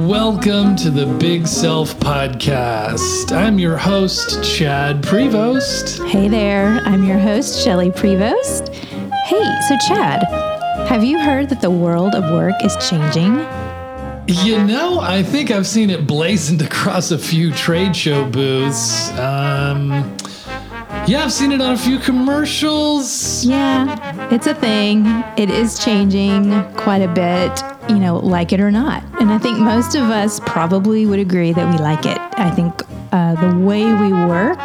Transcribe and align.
Welcome 0.00 0.74
to 0.76 0.90
the 0.90 1.06
Big 1.20 1.46
Self 1.46 1.94
Podcast. 2.00 3.30
I'm 3.30 3.60
your 3.60 3.76
host, 3.76 4.42
Chad 4.42 5.02
Prevost. 5.02 6.04
Hey 6.08 6.26
there, 6.26 6.80
I'm 6.84 7.04
your 7.04 7.18
host, 7.18 7.62
Shelly 7.62 7.90
Prevost. 7.90 8.74
Hey, 8.74 9.60
so 9.68 9.76
Chad, 9.86 10.24
have 10.88 11.04
you 11.04 11.20
heard 11.20 11.48
that 11.50 11.60
the 11.60 11.70
world 11.70 12.16
of 12.16 12.24
work 12.32 12.56
is 12.64 12.76
changing? 12.90 13.34
You 14.26 14.64
know, 14.64 14.98
I 14.98 15.22
think 15.22 15.52
I've 15.52 15.66
seen 15.66 15.90
it 15.90 16.08
blazoned 16.08 16.62
across 16.70 17.12
a 17.12 17.18
few 17.18 17.52
trade 17.52 17.94
show 17.94 18.28
booths. 18.28 19.10
Um, 19.12 20.16
yeah, 21.06 21.22
I've 21.22 21.32
seen 21.32 21.52
it 21.52 21.60
on 21.60 21.74
a 21.74 21.78
few 21.78 21.98
commercials. 21.98 23.44
Yeah, 23.44 24.28
it's 24.34 24.46
a 24.48 24.54
thing. 24.54 25.06
It 25.36 25.50
is 25.50 25.78
changing 25.84 26.64
quite 26.72 27.02
a 27.02 27.08
bit, 27.08 27.62
you 27.88 27.98
know, 27.98 28.18
like 28.18 28.52
it 28.52 28.60
or 28.60 28.70
not. 28.70 29.02
And 29.20 29.30
I 29.30 29.38
think 29.38 29.58
most 29.58 29.94
of 29.94 30.04
us 30.04 30.40
probably 30.40 31.06
would 31.06 31.18
agree 31.18 31.52
that 31.52 31.70
we 31.70 31.78
like 31.78 32.06
it. 32.06 32.18
I 32.38 32.50
think 32.50 32.82
uh, 33.12 33.34
the 33.36 33.58
way 33.58 33.92
we 33.94 34.12
work 34.12 34.58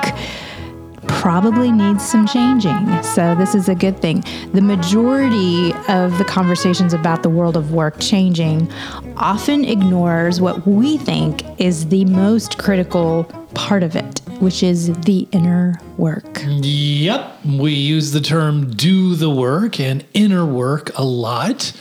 probably 1.07 1.71
needs 1.71 2.07
some 2.07 2.25
changing. 2.25 3.03
So, 3.03 3.35
this 3.35 3.53
is 3.53 3.67
a 3.67 3.75
good 3.75 3.99
thing. 4.01 4.23
The 4.53 4.61
majority 4.61 5.73
of 5.89 6.17
the 6.17 6.25
conversations 6.25 6.93
about 6.93 7.23
the 7.23 7.29
world 7.29 7.57
of 7.57 7.73
work 7.73 7.99
changing 7.99 8.71
often 9.17 9.65
ignores 9.65 10.39
what 10.39 10.65
we 10.65 10.97
think 10.97 11.43
is 11.59 11.87
the 11.89 12.05
most 12.05 12.57
critical 12.57 13.25
part 13.53 13.83
of 13.83 13.95
it, 13.95 14.21
which 14.39 14.63
is 14.63 14.93
the 15.01 15.27
inner 15.31 15.79
work. 15.97 16.41
Yep, 16.45 17.45
we 17.45 17.73
use 17.73 18.11
the 18.11 18.21
term 18.21 18.71
do 18.71 19.15
the 19.15 19.29
work 19.29 19.79
and 19.79 20.05
inner 20.13 20.45
work 20.45 20.97
a 20.97 21.03
lot. 21.03 21.73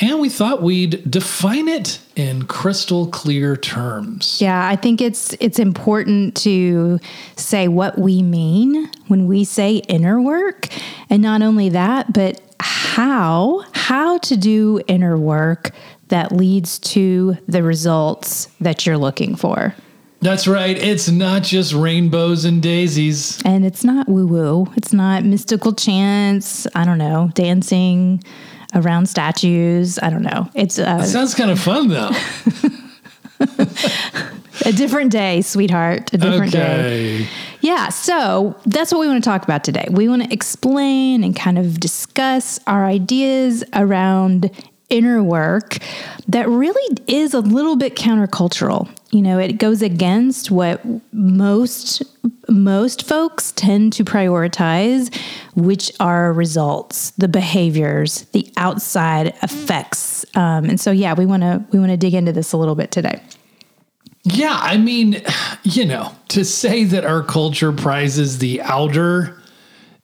And 0.00 0.18
we 0.18 0.30
thought 0.30 0.62
we'd 0.62 1.08
define 1.10 1.68
it 1.68 2.00
in 2.16 2.46
crystal 2.46 3.06
clear 3.06 3.56
terms. 3.56 4.40
Yeah, 4.40 4.66
I 4.66 4.76
think 4.76 5.00
it's 5.00 5.34
it's 5.40 5.58
important 5.58 6.34
to 6.38 6.98
say 7.36 7.68
what 7.68 7.98
we 7.98 8.22
mean 8.22 8.90
when 9.08 9.26
we 9.26 9.44
say 9.44 9.76
inner 9.88 10.20
work, 10.20 10.68
and 11.10 11.22
not 11.22 11.42
only 11.42 11.68
that, 11.70 12.12
but 12.14 12.40
how 12.60 13.64
how 13.72 14.18
to 14.18 14.36
do 14.36 14.80
inner 14.86 15.18
work 15.18 15.72
that 16.08 16.32
leads 16.32 16.78
to 16.78 17.36
the 17.46 17.62
results 17.62 18.46
that 18.60 18.86
you're 18.86 18.98
looking 18.98 19.36
for. 19.36 19.74
That's 20.22 20.46
right. 20.46 20.76
It's 20.76 21.08
not 21.08 21.42
just 21.42 21.72
rainbows 21.72 22.44
and 22.44 22.62
daisies. 22.62 23.40
And 23.44 23.64
it's 23.64 23.84
not 23.84 24.06
woo 24.06 24.26
woo. 24.26 24.66
It's 24.76 24.92
not 24.92 25.24
mystical 25.24 25.72
chants. 25.72 26.66
I 26.74 26.84
don't 26.84 26.98
know, 26.98 27.30
dancing 27.34 28.22
around 28.74 29.08
statues. 29.08 29.98
I 30.02 30.10
don't 30.10 30.22
know. 30.22 30.48
It's 30.54 30.78
uh, 30.78 30.98
That 30.98 31.08
sounds 31.08 31.34
kind 31.34 31.50
of 31.50 31.58
fun, 31.60 31.88
though. 31.88 32.10
a 34.66 34.72
different 34.72 35.12
day, 35.12 35.42
sweetheart. 35.42 36.12
A 36.12 36.18
different 36.18 36.52
day. 36.52 37.26
Yeah, 37.60 37.90
so 37.90 38.56
that's 38.64 38.90
what 38.92 39.00
we 39.00 39.06
want 39.06 39.22
to 39.22 39.28
talk 39.28 39.42
about 39.42 39.64
today. 39.64 39.86
We 39.90 40.08
want 40.08 40.24
to 40.24 40.32
explain 40.32 41.22
and 41.22 41.36
kind 41.36 41.58
of 41.58 41.78
discuss 41.78 42.58
our 42.66 42.86
ideas 42.86 43.62
around 43.74 44.50
inner 44.90 45.22
work 45.22 45.78
that 46.28 46.48
really 46.48 46.98
is 47.06 47.32
a 47.32 47.40
little 47.40 47.76
bit 47.76 47.96
countercultural. 47.96 48.88
You 49.10 49.22
know, 49.22 49.38
it 49.38 49.54
goes 49.54 49.82
against 49.82 50.50
what 50.50 50.80
most 51.12 52.02
most 52.48 53.06
folks 53.06 53.52
tend 53.52 53.92
to 53.94 54.04
prioritize, 54.04 55.14
which 55.54 55.90
are 56.00 56.32
results, 56.32 57.10
the 57.12 57.28
behaviors, 57.28 58.22
the 58.32 58.52
outside 58.56 59.28
effects. 59.42 60.24
Um, 60.36 60.64
and 60.64 60.80
so, 60.80 60.90
yeah, 60.90 61.14
we 61.14 61.26
want 61.26 61.42
to 61.42 61.64
we 61.70 61.78
want 61.78 61.90
to 61.90 61.96
dig 61.96 62.14
into 62.14 62.32
this 62.32 62.52
a 62.52 62.56
little 62.56 62.74
bit 62.74 62.90
today. 62.90 63.20
Yeah, 64.22 64.58
I 64.60 64.76
mean, 64.76 65.22
you 65.62 65.86
know, 65.86 66.12
to 66.28 66.44
say 66.44 66.84
that 66.84 67.04
our 67.04 67.22
culture 67.22 67.72
prizes 67.72 68.38
the 68.38 68.60
outer 68.60 69.40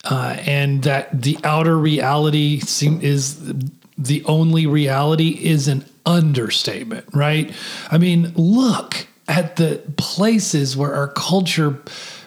uh, 0.04 0.36
and 0.46 0.82
that 0.84 1.22
the 1.22 1.36
outer 1.44 1.76
reality 1.76 2.60
seem, 2.60 3.00
is 3.00 3.52
the 3.98 4.22
only 4.24 4.66
reality 4.66 5.30
is 5.30 5.68
an 5.68 5.84
understatement, 6.04 7.06
right? 7.14 7.52
I 7.90 7.98
mean, 7.98 8.32
look 8.34 9.06
at 9.28 9.56
the 9.56 9.82
places 9.96 10.76
where 10.76 10.94
our 10.94 11.08
culture, 11.08 11.78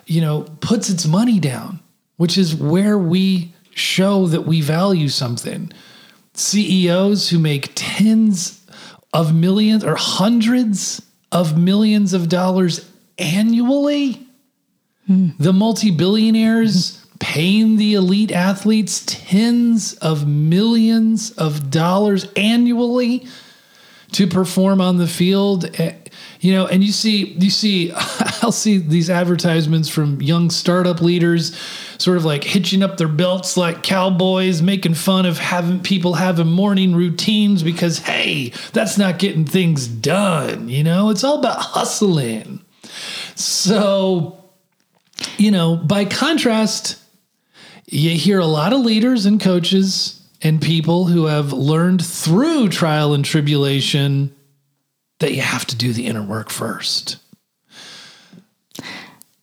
you 0.05 0.21
know, 0.21 0.41
puts 0.61 0.89
its 0.89 1.05
money 1.05 1.39
down, 1.39 1.79
which 2.17 2.37
is 2.37 2.55
where 2.55 2.97
we 2.97 3.53
show 3.71 4.27
that 4.27 4.41
we 4.41 4.61
value 4.61 5.07
something. 5.07 5.71
CEOs 6.33 7.29
who 7.29 7.39
make 7.39 7.71
tens 7.75 8.65
of 9.13 9.33
millions 9.33 9.83
or 9.83 9.95
hundreds 9.95 11.01
of 11.31 11.57
millions 11.57 12.13
of 12.13 12.29
dollars 12.29 12.89
annually. 13.17 14.25
Hmm. 15.07 15.29
The 15.39 15.53
multi 15.53 15.91
billionaires 15.91 17.05
paying 17.19 17.75
the 17.77 17.93
elite 17.93 18.31
athletes 18.31 19.03
tens 19.05 19.93
of 19.95 20.27
millions 20.27 21.31
of 21.31 21.69
dollars 21.69 22.25
annually 22.35 23.27
to 24.13 24.25
perform 24.25 24.81
on 24.81 24.97
the 24.97 25.07
field. 25.07 25.65
Eh, 25.79 25.93
You 26.41 26.53
know, 26.53 26.65
and 26.67 26.81
you 26.81 26.93
see, 26.93 27.33
you 27.33 27.49
see, 27.49 27.91
I'll 28.41 28.53
see 28.53 28.77
these 28.77 29.09
advertisements 29.09 29.89
from 29.89 30.21
young 30.21 30.49
startup 30.49 31.01
leaders, 31.01 31.55
sort 31.97 32.15
of 32.15 32.23
like 32.23 32.45
hitching 32.45 32.81
up 32.81 32.95
their 32.95 33.09
belts 33.09 33.57
like 33.57 33.83
cowboys, 33.83 34.61
making 34.61 34.93
fun 34.93 35.25
of 35.25 35.37
having 35.37 35.81
people 35.81 36.13
having 36.13 36.47
morning 36.47 36.95
routines 36.95 37.61
because, 37.61 37.99
hey, 37.99 38.53
that's 38.71 38.97
not 38.97 39.19
getting 39.19 39.43
things 39.45 39.85
done. 39.87 40.69
You 40.69 40.83
know, 40.85 41.09
it's 41.09 41.25
all 41.25 41.39
about 41.39 41.59
hustling. 41.59 42.61
So, 43.35 44.37
you 45.37 45.51
know, 45.51 45.75
by 45.75 46.05
contrast, 46.05 46.95
you 47.91 48.11
hear 48.11 48.39
a 48.39 48.45
lot 48.45 48.73
of 48.73 48.81
leaders 48.81 49.25
and 49.25 49.39
coaches 49.41 50.21
and 50.41 50.61
people 50.61 51.05
who 51.05 51.25
have 51.25 51.51
learned 51.51 52.05
through 52.05 52.69
trial 52.69 53.13
and 53.13 53.25
tribulation 53.25 54.33
that 55.19 55.33
you 55.33 55.41
have 55.41 55.65
to 55.65 55.75
do 55.75 55.91
the 55.91 56.05
inner 56.05 56.23
work 56.23 56.49
first. 56.49 57.17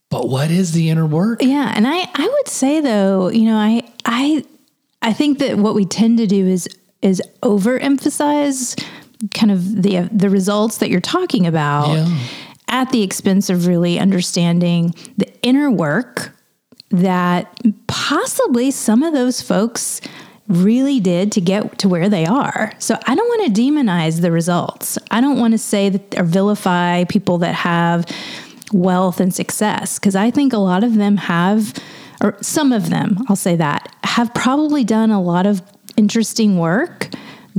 But 0.09 0.29
what 0.29 0.51
is 0.51 0.73
the 0.73 0.89
inner 0.89 1.07
work? 1.07 1.43
Yeah, 1.43 1.73
and 1.75 1.87
I 1.87 2.09
I 2.15 2.27
would 2.27 2.49
say 2.49 2.81
though, 2.81 3.29
you 3.29 3.45
know, 3.45 3.57
I 3.57 3.83
I 4.05 4.45
I 5.03 5.13
think 5.13 5.39
that 5.41 5.59
what 5.59 5.75
we 5.75 5.85
tend 5.85 6.19
to 6.19 6.27
do 6.27 6.47
is 6.47 6.69
is 7.03 7.21
overemphasize 7.43 8.83
kind 9.35 9.51
of 9.51 9.83
the 9.83 10.09
the 10.13 10.31
results 10.31 10.79
that 10.79 10.91
you're 10.91 11.01
talking 11.01 11.47
about 11.47 11.89
Yeah. 11.93 12.19
at 12.69 12.91
the 12.91 13.03
expense 13.03 13.51
of 13.51 13.67
really 13.67 13.99
understanding 13.99 14.95
the 15.19 15.29
inner 15.43 15.71
work 15.71 16.33
that 16.91 17.61
possibly 17.87 18.71
some 18.71 19.03
of 19.03 19.13
those 19.13 19.41
folks 19.41 20.01
really 20.49 21.01
did 21.01 21.33
to 21.33 21.41
get 21.41 21.79
to 21.79 21.89
where 21.89 22.09
they 22.09 22.25
are. 22.25 22.73
So 22.79 22.97
I 23.07 23.15
don't 23.15 23.29
want 23.29 23.55
to 23.55 23.61
demonize 23.61 24.21
the 24.21 24.31
results. 24.31 24.97
I 25.11 25.21
don't 25.21 25.41
want 25.41 25.53
to 25.53 25.59
say 25.59 25.89
that 25.89 26.19
or 26.19 26.23
vilify 26.23 27.05
people 27.05 27.39
that 27.39 27.55
have 27.55 28.07
wealth 28.73 29.21
and 29.21 29.35
success 29.35 29.99
because 29.99 30.15
I 30.15 30.31
think 30.31 30.53
a 30.53 30.59
lot 30.59 30.85
of 30.85 30.95
them 30.95 31.17
have 31.17 31.75
or 32.23 32.37
some 32.41 32.73
of 32.73 32.91
them, 32.91 33.19
I'll 33.29 33.37
say 33.37 33.57
that, 33.57 33.95
have 34.05 34.33
probably 34.35 34.85
done 34.85 35.11
a 35.11 35.21
lot 35.21 35.47
of 35.47 35.61
interesting 35.97 36.59
work, 36.59 37.11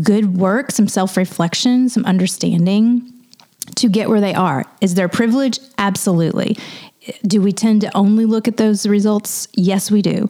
good 0.02 0.38
work, 0.38 0.72
some 0.72 0.88
self-reflection, 0.88 1.90
some 1.90 2.06
understanding 2.06 3.14
to 3.76 3.90
get 3.90 4.10
where 4.10 4.22
they 4.22 4.34
are. 4.34 4.66
Is 4.82 4.96
there 4.96 5.08
privilege? 5.10 5.60
Absolutely. 5.78 6.58
Do 7.26 7.42
we 7.42 7.52
tend 7.52 7.82
to 7.82 7.96
only 7.96 8.26
look 8.26 8.48
at 8.48 8.58
those 8.58 8.88
results? 8.88 9.48
Yes, 9.54 9.92
we 9.92 10.02
do. 10.02 10.30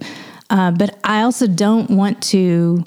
Uh, 0.49 0.71
but 0.71 0.97
I 1.03 1.21
also 1.21 1.47
don't 1.47 1.89
want 1.89 2.21
to 2.23 2.83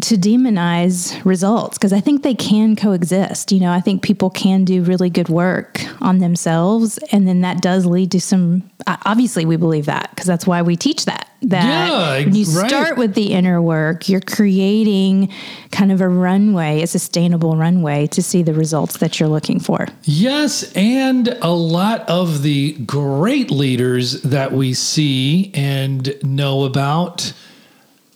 to 0.00 0.16
demonize 0.16 1.22
results 1.24 1.76
because 1.76 1.92
I 1.92 2.00
think 2.00 2.22
they 2.22 2.34
can 2.34 2.76
coexist. 2.76 3.52
You 3.52 3.60
know, 3.60 3.70
I 3.70 3.80
think 3.80 4.02
people 4.02 4.30
can 4.30 4.64
do 4.64 4.82
really 4.82 5.10
good 5.10 5.28
work 5.28 5.82
on 6.00 6.18
themselves, 6.18 6.98
and 7.12 7.28
then 7.28 7.42
that 7.42 7.60
does 7.62 7.86
lead 7.86 8.10
to 8.12 8.20
some. 8.20 8.68
Obviously, 8.86 9.44
we 9.44 9.56
believe 9.56 9.86
that 9.86 10.10
because 10.10 10.26
that's 10.26 10.46
why 10.46 10.62
we 10.62 10.76
teach 10.76 11.04
that. 11.04 11.28
That 11.42 11.64
Yeah, 11.64 12.24
when 12.24 12.34
you 12.34 12.44
right. 12.46 12.68
start 12.68 12.96
with 12.96 13.14
the 13.14 13.32
inner 13.32 13.60
work, 13.60 14.08
you're 14.08 14.20
creating 14.20 15.28
kind 15.72 15.90
of 15.90 16.00
a 16.00 16.08
runway, 16.08 16.82
a 16.82 16.86
sustainable 16.86 17.56
runway 17.56 18.06
to 18.08 18.22
see 18.22 18.42
the 18.42 18.54
results 18.54 18.98
that 18.98 19.18
you're 19.18 19.28
looking 19.28 19.58
for. 19.58 19.88
Yes, 20.04 20.72
and 20.74 21.36
a 21.42 21.50
lot 21.50 22.08
of 22.08 22.42
the 22.42 22.74
great 22.86 23.50
leaders 23.50 24.22
that 24.22 24.52
we 24.52 24.72
see 24.72 25.50
and 25.54 26.14
know 26.22 26.62
about 26.64 27.32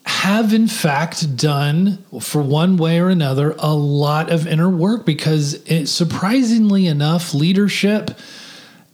have 0.05 0.53
in 0.55 0.69
fact 0.69 1.37
done 1.37 1.99
for 2.21 2.41
one 2.41 2.77
way 2.77 3.01
or 3.01 3.09
another 3.09 3.57
a 3.59 3.75
lot 3.75 4.31
of 4.31 4.47
inner 4.47 4.71
work 4.71 5.05
because 5.05 5.55
it, 5.65 5.87
surprisingly 5.89 6.87
enough 6.87 7.35
leadership 7.35 8.13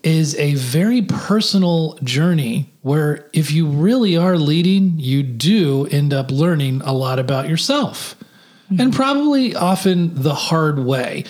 is 0.02 0.34
a 0.36 0.54
very 0.54 1.02
personal 1.02 1.98
journey 2.02 2.72
where 2.82 3.28
if 3.32 3.50
you 3.52 3.66
really 3.66 4.16
are 4.16 4.36
leading 4.36 4.98
you 4.98 5.22
do 5.22 5.86
end 5.86 6.12
up 6.12 6.30
learning 6.30 6.80
a 6.84 6.92
lot 6.92 7.18
about 7.18 7.48
yourself 7.48 8.16
and 8.78 8.92
probably 8.94 9.54
often 9.54 10.14
the 10.22 10.34
hard 10.34 10.78
way 10.78 11.24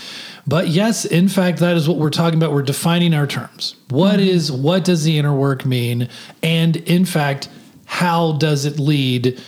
But 0.46 0.68
yes, 0.68 1.04
in 1.04 1.28
fact, 1.28 1.58
that 1.60 1.76
is 1.76 1.88
what 1.88 1.98
we're 1.98 2.10
talking 2.10 2.36
about. 2.36 2.52
We're 2.52 2.62
defining 2.62 3.14
our 3.14 3.28
terms. 3.28 3.76
What 3.90 4.18
Mm-hmm. 4.18 4.28
is 4.28 4.50
what 4.50 4.84
does 4.84 5.04
the 5.04 5.16
inner 5.18 5.32
work 5.34 5.64
mean? 5.64 6.08
And 6.42 6.76
in 6.76 7.04
fact, 7.04 7.48
how 7.84 8.32
does 8.38 8.64
it 8.64 8.78
lead 8.80 9.40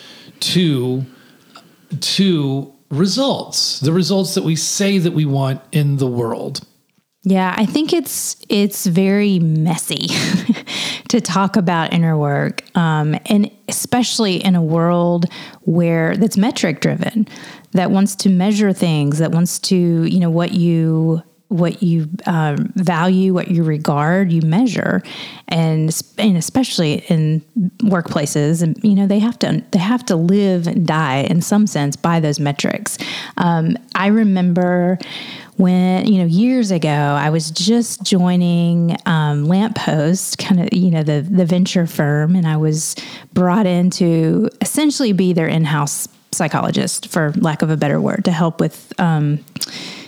to 0.54 1.04
to 2.00 2.72
results? 2.90 3.80
The 3.80 3.92
results 3.92 4.34
that 4.34 4.44
we 4.44 4.56
say 4.56 4.98
that 4.98 5.12
we 5.12 5.24
want 5.24 5.60
in 5.72 5.96
the 5.96 6.06
world. 6.06 6.60
Yeah, 7.26 7.54
I 7.56 7.64
think 7.64 7.94
it's 7.94 8.36
it's 8.50 8.84
very 8.86 9.38
messy 9.38 10.08
to 11.08 11.22
talk 11.22 11.56
about 11.56 11.94
inner 11.94 12.18
work, 12.18 12.62
um, 12.76 13.18
and 13.26 13.50
especially 13.66 14.44
in 14.44 14.54
a 14.54 14.62
world 14.62 15.24
where 15.62 16.18
that's 16.18 16.36
metric 16.36 16.80
driven, 16.80 17.26
that 17.72 17.90
wants 17.90 18.14
to 18.16 18.28
measure 18.28 18.74
things, 18.74 19.18
that 19.18 19.32
wants 19.32 19.58
to 19.60 20.04
you 20.04 20.20
know 20.20 20.28
what 20.28 20.52
you 20.52 21.22
what 21.54 21.84
you 21.84 22.08
um, 22.26 22.72
value, 22.74 23.32
what 23.32 23.48
you 23.48 23.62
regard, 23.62 24.32
you 24.32 24.42
measure, 24.42 25.04
and 25.46 26.02
and 26.18 26.36
especially 26.36 27.04
in 27.08 27.44
workplaces, 27.82 28.60
and 28.60 28.82
you 28.82 28.96
know 28.96 29.06
they 29.06 29.20
have 29.20 29.38
to 29.38 29.62
they 29.70 29.78
have 29.78 30.04
to 30.06 30.16
live 30.16 30.66
and 30.66 30.84
die 30.84 31.18
in 31.30 31.40
some 31.40 31.68
sense 31.68 31.94
by 31.94 32.18
those 32.18 32.40
metrics. 32.40 32.98
Um, 33.36 33.76
I 33.94 34.08
remember 34.08 34.98
when 35.56 36.04
you 36.06 36.18
know 36.18 36.24
years 36.24 36.72
ago 36.72 36.88
i 36.88 37.30
was 37.30 37.52
just 37.52 38.02
joining 38.02 38.96
um, 39.06 39.44
Lamp 39.44 39.76
Post 39.76 40.36
kind 40.38 40.60
of 40.60 40.72
you 40.72 40.90
know 40.90 41.04
the 41.04 41.20
the 41.20 41.44
venture 41.44 41.86
firm 41.86 42.34
and 42.34 42.44
i 42.44 42.56
was 42.56 42.96
brought 43.32 43.64
in 43.64 43.88
to 43.90 44.50
essentially 44.60 45.12
be 45.12 45.32
their 45.32 45.46
in-house 45.46 46.08
psychologist 46.32 47.06
for 47.06 47.32
lack 47.36 47.62
of 47.62 47.70
a 47.70 47.76
better 47.76 48.00
word 48.00 48.24
to 48.24 48.32
help 48.32 48.58
with 48.58 48.92
um, 48.98 49.38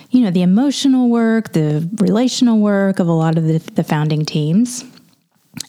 you 0.09 0.21
know 0.21 0.31
the 0.31 0.41
emotional 0.41 1.09
work 1.09 1.53
the 1.53 1.87
relational 1.97 2.59
work 2.59 2.99
of 2.99 3.07
a 3.07 3.13
lot 3.13 3.37
of 3.37 3.43
the, 3.43 3.59
the 3.73 3.83
founding 3.83 4.25
teams. 4.25 4.83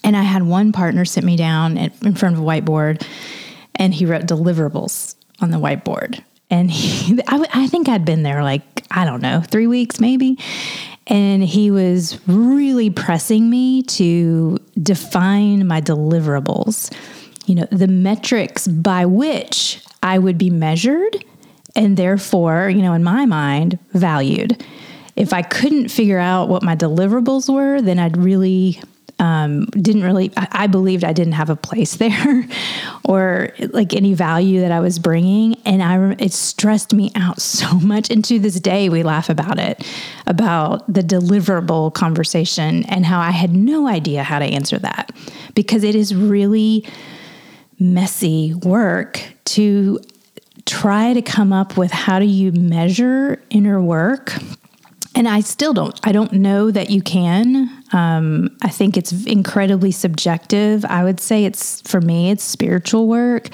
And 0.05 0.17
i 0.17 0.23
had 0.23 0.43
one 0.43 0.73
partner 0.73 1.05
sit 1.05 1.25
me 1.25 1.37
down 1.37 1.79
at, 1.79 1.93
in 2.03 2.15
front 2.15 2.37
of 2.37 2.43
a 2.43 2.45
whiteboard 2.45 3.05
and 3.77 3.95
he 3.95 4.05
wrote 4.05 4.27
deliverables 4.27 5.15
on 5.41 5.51
the 5.51 5.59
whiteboard. 5.59 6.23
And 6.51 6.71
he, 6.71 7.21
I, 7.29 7.67
think 7.69 7.89
I'd 7.89 8.05
been 8.05 8.23
there 8.23 8.43
like 8.43 8.63
I 8.91 9.05
don't 9.05 9.23
know 9.23 9.41
three 9.41 9.67
weeks 9.67 10.01
maybe, 10.01 10.39
and 11.07 11.43
he 11.43 11.71
was 11.71 12.19
really 12.27 12.91
pressing 12.91 13.49
me 13.49 13.83
to 13.83 14.59
define 14.83 15.67
my 15.67 15.81
deliverables, 15.81 16.93
you 17.47 17.55
know, 17.55 17.67
the 17.71 17.89
metrics 17.89 18.69
by 18.69 19.07
which 19.07 19.83
I 20.03 20.19
would 20.19 20.39
be 20.39 20.51
measured, 20.51 21.25
and 21.79 21.97
therefore, 21.97 22.69
you 22.69 22.83
know, 22.83 22.93
in 22.93 23.05
my 23.05 23.25
mind, 23.25 23.79
valued. 23.93 24.63
If 25.15 25.33
I 25.33 25.43
couldn't 25.43 25.89
figure 25.89 26.19
out 26.19 26.49
what 26.49 26.65
my 26.65 26.75
deliverables 26.75 27.53
were, 27.53 27.81
then 27.81 28.01
I'd 28.01 28.17
really 28.17 28.81
um, 29.21 29.67
didn't 29.67 30.05
really 30.05 30.31
I, 30.37 30.49
I 30.53 30.67
believed 30.69 31.03
i 31.03 31.13
didn't 31.13 31.33
have 31.33 31.51
a 31.51 31.57
place 31.57 31.97
there 31.97 32.47
or 33.05 33.49
like 33.73 33.93
any 33.93 34.15
value 34.15 34.61
that 34.61 34.71
i 34.71 34.79
was 34.79 35.01
bringing 35.01 35.57
and 35.65 35.83
i 35.83 36.15
it 36.21 36.33
stressed 36.33 36.93
me 36.93 37.11
out 37.17 37.41
so 37.43 37.81
much 37.81 38.11
and 38.11 38.25
to 38.27 38.39
this 38.39 38.61
day 38.61 38.89
we 38.89 39.03
laugh 39.03 39.29
about 39.29 39.59
it 39.59 39.85
about 40.29 40.87
the 40.93 41.01
deliverable 41.01 41.93
conversation 41.93 42.85
and 42.85 43.05
how 43.07 43.19
i 43.19 43.33
had 43.33 43.57
no 43.57 43.89
idea 43.89 44.23
how 44.23 44.39
to 44.39 44.45
answer 44.45 44.79
that 44.79 45.11
because 45.57 45.83
it 45.83 45.97
is 45.97 46.15
really 46.15 46.87
messy 47.81 48.55
work 48.55 49.21
to 49.45 49.99
try 50.69 51.15
to 51.15 51.23
come 51.23 51.53
up 51.53 51.77
with 51.77 51.91
how 51.91 52.19
do 52.19 52.27
you 52.27 52.53
measure 52.53 53.43
inner 53.51 53.81
work 53.81 54.35
and 55.15 55.27
I 55.27 55.41
still 55.41 55.75
don't. 55.75 55.99
I 56.05 56.13
don't 56.13 56.33
know 56.35 56.71
that 56.71 56.91
you 56.91 57.03
can. 57.03 57.69
Um, 57.93 58.57
I 58.63 58.69
think 58.69 58.97
it's 58.97 59.27
incredibly 59.27 59.91
subjective. 59.91 60.85
I 60.85 61.03
would 61.03 61.19
say 61.19 61.45
it's 61.45 61.81
for 61.81 62.01
me, 62.01 62.31
it's 62.31 62.45
spiritual 62.45 63.09
work. 63.09 63.49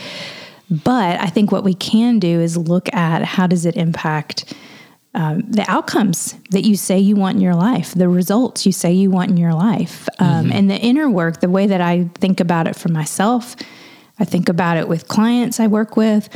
But 0.70 1.20
I 1.20 1.26
think 1.28 1.52
what 1.52 1.64
we 1.64 1.72
can 1.72 2.18
do 2.18 2.40
is 2.40 2.58
look 2.58 2.92
at 2.92 3.24
how 3.24 3.46
does 3.46 3.64
it 3.64 3.76
impact 3.76 4.52
um, 5.14 5.42
the 5.42 5.64
outcomes 5.70 6.34
that 6.50 6.64
you 6.64 6.76
say 6.76 6.98
you 6.98 7.16
want 7.16 7.36
in 7.36 7.40
your 7.40 7.54
life, 7.54 7.94
the 7.94 8.10
results 8.10 8.66
you 8.66 8.72
say 8.72 8.92
you 8.92 9.10
want 9.10 9.30
in 9.30 9.38
your 9.38 9.54
life, 9.54 10.06
um, 10.18 10.52
and 10.52 10.68
the 10.68 10.76
inner 10.76 11.08
work. 11.08 11.40
The 11.40 11.48
way 11.48 11.66
that 11.66 11.80
I 11.80 12.10
think 12.16 12.40
about 12.40 12.66
it 12.66 12.76
for 12.76 12.90
myself, 12.90 13.56
I 14.18 14.24
think 14.26 14.50
about 14.50 14.76
it 14.76 14.86
with 14.86 15.08
clients 15.08 15.60
I 15.60 15.68
work 15.68 15.96
with, 15.96 16.28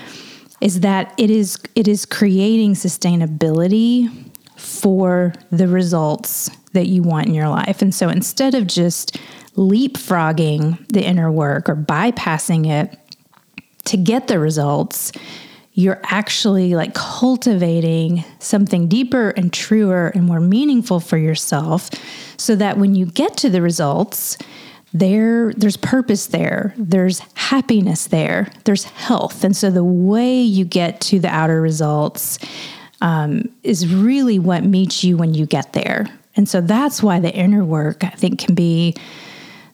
is 0.61 0.81
that 0.81 1.15
it 1.17 1.31
is 1.31 1.59
it 1.75 1.89
is 1.89 2.05
creating 2.05 2.75
sustainability 2.75 4.11
for 4.57 5.33
the 5.51 5.69
results 5.69 6.51
that 6.73 6.87
you 6.87 7.03
want 7.03 7.27
in 7.27 7.35
your 7.35 7.49
life. 7.49 7.81
And 7.81 7.95
so 7.95 8.09
instead 8.09 8.55
of 8.55 8.67
just 8.67 9.19
leapfrogging 9.55 10.87
the 10.89 11.05
inner 11.05 11.31
work 11.31 11.69
or 11.69 11.77
bypassing 11.77 12.69
it 12.69 12.99
to 13.85 13.97
get 13.97 14.29
the 14.29 14.39
results, 14.39 15.13
you're 15.73 16.01
actually 16.05 16.75
like 16.75 16.95
cultivating 16.95 18.25
something 18.41 18.89
deeper 18.89 19.31
and 19.31 19.53
truer 19.53 20.09
and 20.09 20.25
more 20.25 20.41
meaningful 20.41 20.99
for 20.99 21.17
yourself 21.17 21.89
so 22.37 22.57
that 22.57 22.79
when 22.79 22.97
you 22.97 23.07
get 23.07 23.37
to 23.37 23.49
the 23.49 23.63
results, 23.63 24.37
there 24.95 25.53
there's 25.53 25.77
purpose 25.77 26.29
there 26.29 26.73
there's 26.79 27.21
happiness 27.35 28.07
there 28.07 28.51
there's 28.65 28.85
health 28.85 29.45
and 29.45 29.55
so 29.55 29.71
the 29.71 29.85
way 29.85 30.41
you 30.41 30.65
get 30.65 30.99
to 31.01 31.19
the 31.19 31.29
outer 31.29 31.61
results 31.61 32.39
um, 33.01 33.49
is 33.63 33.93
really 33.93 34.39
what 34.39 34.65
meets 34.65 35.05
you 35.05 35.17
when 35.17 35.35
you 35.35 35.47
get 35.47 35.73
there. 35.73 36.07
And 36.37 36.49
so 36.49 36.61
that's 36.61 37.03
why 37.03 37.21
the 37.21 37.33
inner 37.33 37.65
work, 37.65 38.05
I 38.05 38.11
think, 38.11 38.39
can 38.39 38.55
be 38.55 38.95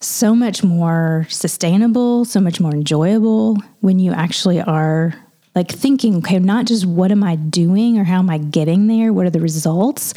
so 0.00 0.34
much 0.34 0.62
more 0.62 1.26
sustainable, 1.31 2.25
so 2.25 2.40
much 2.40 2.61
more 2.61 2.72
enjoyable 2.72 3.56
when 3.81 3.99
you 3.99 4.12
actually 4.12 4.61
are 4.61 5.14
like 5.55 5.70
thinking, 5.70 6.16
okay, 6.16 6.38
not 6.38 6.66
just 6.66 6.84
what 6.84 7.12
am 7.12 7.22
I 7.22 7.37
doing 7.37 7.99
or 7.99 8.05
how 8.05 8.19
am 8.19 8.28
I 8.28 8.38
getting 8.38 8.87
there? 8.87 9.12
What 9.12 9.26
are 9.26 9.31
the 9.31 9.40
results? 9.40 10.14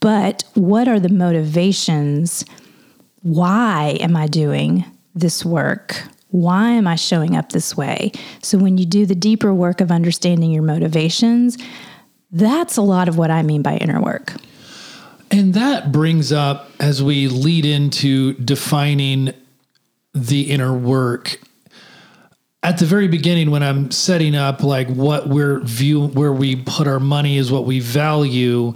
But 0.00 0.44
what 0.54 0.88
are 0.88 0.98
the 0.98 1.08
motivations? 1.08 2.44
Why 3.22 3.96
am 4.00 4.16
I 4.16 4.26
doing 4.26 4.84
this 5.14 5.44
work? 5.44 6.02
Why 6.28 6.70
am 6.70 6.86
I 6.86 6.96
showing 6.96 7.36
up 7.36 7.50
this 7.50 7.76
way? 7.76 8.12
So 8.42 8.58
when 8.58 8.78
you 8.78 8.86
do 8.86 9.06
the 9.06 9.14
deeper 9.14 9.52
work 9.52 9.80
of 9.80 9.90
understanding 9.90 10.50
your 10.50 10.62
motivations, 10.62 11.58
that's 12.30 12.76
a 12.76 12.82
lot 12.82 13.08
of 13.08 13.18
what 13.18 13.30
I 13.30 13.42
mean 13.42 13.62
by 13.62 13.76
inner 13.76 14.00
work. 14.00 14.32
And 15.30 15.54
that 15.54 15.92
brings 15.92 16.32
up 16.32 16.70
as 16.80 17.02
we 17.02 17.28
lead 17.28 17.64
into 17.64 18.34
defining 18.34 19.32
the 20.14 20.50
inner 20.50 20.74
work. 20.74 21.40
At 22.62 22.78
the 22.78 22.84
very 22.84 23.08
beginning, 23.08 23.50
when 23.50 23.62
I'm 23.62 23.90
setting 23.90 24.36
up 24.36 24.62
like 24.62 24.88
what 24.88 25.28
we're 25.28 25.60
view 25.60 26.06
where 26.08 26.32
we 26.32 26.56
put 26.56 26.86
our 26.86 27.00
money 27.00 27.36
is 27.36 27.50
what 27.50 27.64
we 27.64 27.80
value, 27.80 28.74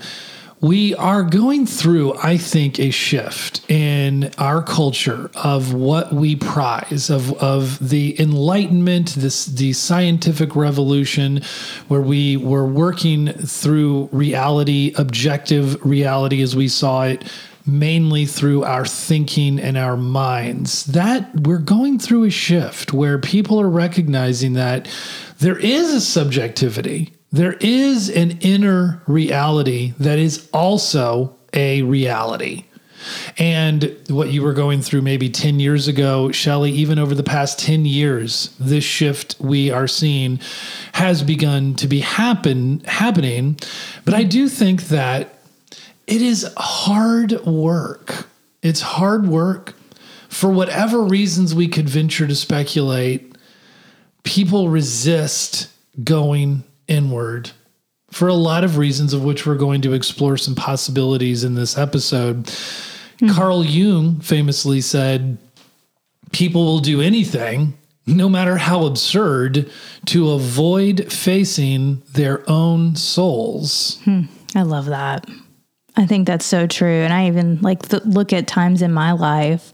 we 0.61 0.95
are 0.95 1.23
going 1.23 1.67
through, 1.67 2.15
I 2.23 2.39
think, 2.39 2.81
a 2.81 2.91
shift 2.91 3.69
in 3.71 4.31
our 4.39 4.63
culture 4.63 5.31
of 5.35 5.75
what 5.75 6.13
we 6.13 6.37
prize, 6.37 7.11
of, 7.11 7.33
of 7.43 7.79
the 7.87 8.19
enlightenment, 8.21 9.15
this 9.17 9.47
the 9.47 9.75
scientific 9.75 10.57
revolution, 10.57 11.43
where 11.89 12.01
we 12.01 12.39
were 12.39 12.67
working 12.67 13.33
through 13.33 14.09
reality, 14.13 14.95
objective 14.97 15.85
reality 15.85 16.41
as 16.41 16.57
we 16.57 16.69
saw 16.69 17.05
it, 17.05 17.31
mainly 17.67 18.25
through 18.25 18.65
our 18.65 18.87
thinking 18.87 19.59
and 19.59 19.77
our 19.77 19.97
minds. 19.97 20.85
That 20.87 21.43
we're 21.43 21.59
going 21.59 21.99
through 21.99 22.25
a 22.25 22.31
shift 22.31 22.93
where 22.93 23.19
people 23.19 23.61
are 23.61 23.69
recognizing 23.69 24.55
that 24.55 24.89
there 25.39 25.59
is 25.59 25.93
a 25.93 26.01
subjectivity 26.01 27.16
there 27.37 27.57
is 27.61 28.09
an 28.09 28.39
inner 28.41 29.03
reality 29.07 29.93
that 29.99 30.19
is 30.19 30.49
also 30.53 31.37
a 31.53 31.83
reality. 31.83 32.65
And 33.39 33.97
what 34.09 34.31
you 34.31 34.43
were 34.43 34.53
going 34.53 34.83
through 34.83 35.03
maybe 35.03 35.29
10 35.29 35.61
years 35.61 35.87
ago, 35.87 36.33
Shelly, 36.33 36.73
even 36.73 36.99
over 36.99 37.15
the 37.15 37.23
past 37.23 37.59
10 37.59 37.85
years, 37.85 38.55
this 38.59 38.85
shift 38.85 39.37
we 39.39 39.71
are 39.71 39.87
seeing 39.87 40.41
has 40.95 41.23
begun 41.23 41.75
to 41.77 41.87
be 41.87 42.01
happen 42.01 42.81
happening. 42.87 43.59
But 44.05 44.15
I 44.15 44.25
do 44.25 44.49
think 44.49 44.85
that 44.85 45.39
it 46.07 46.23
is 46.23 46.51
hard 46.57 47.45
work. 47.45 48.29
It's 48.63 48.81
hard 48.81 49.29
work. 49.29 49.75
For 50.29 50.51
whatever 50.51 51.03
reasons 51.03 51.55
we 51.55 51.69
could 51.69 51.89
venture 51.89 52.27
to 52.27 52.35
speculate, 52.35 53.37
people 54.23 54.69
resist 54.69 55.69
going 56.03 56.65
inward 56.89 57.51
for 58.11 58.29
a 58.29 58.35
lot 58.35 58.65
of 58.65 58.79
reasons, 58.79 59.13
of 59.13 59.25
which 59.25 59.47
we're 59.47 59.57
going 59.57 59.83
to 59.83 59.93
explore 59.93 60.37
some 60.37 60.55
possibilities 60.55 61.45
in 61.45 61.55
this 61.55 61.77
episode. 61.77 62.49
Hmm. 63.21 63.31
Carl 63.31 63.65
Jung 63.65 64.21
famously 64.21 64.81
said, 64.81 65.39
People 66.33 66.65
will 66.65 66.81
do 66.81 67.01
anything, 67.01 67.77
no 68.07 68.29
matter 68.29 68.57
how 68.57 68.85
absurd, 68.85 69.71
to 70.07 70.31
avoid 70.31 71.13
facing 71.13 72.03
their 72.13 72.49
own 72.49 72.97
souls. 72.97 74.01
Hmm. 74.05 74.23
I 74.55 74.63
love 74.63 74.87
that. 74.87 75.29
I 75.97 76.07
think 76.07 76.27
that's 76.27 76.45
so 76.45 76.67
true. 76.67 76.89
And 77.03 77.13
I 77.13 77.27
even 77.27 77.61
like 77.63 77.89
th- 77.89 78.05
look 78.05 78.33
at 78.33 78.47
times 78.47 78.83
in 78.83 78.93
my 78.93 79.13
life 79.13 79.73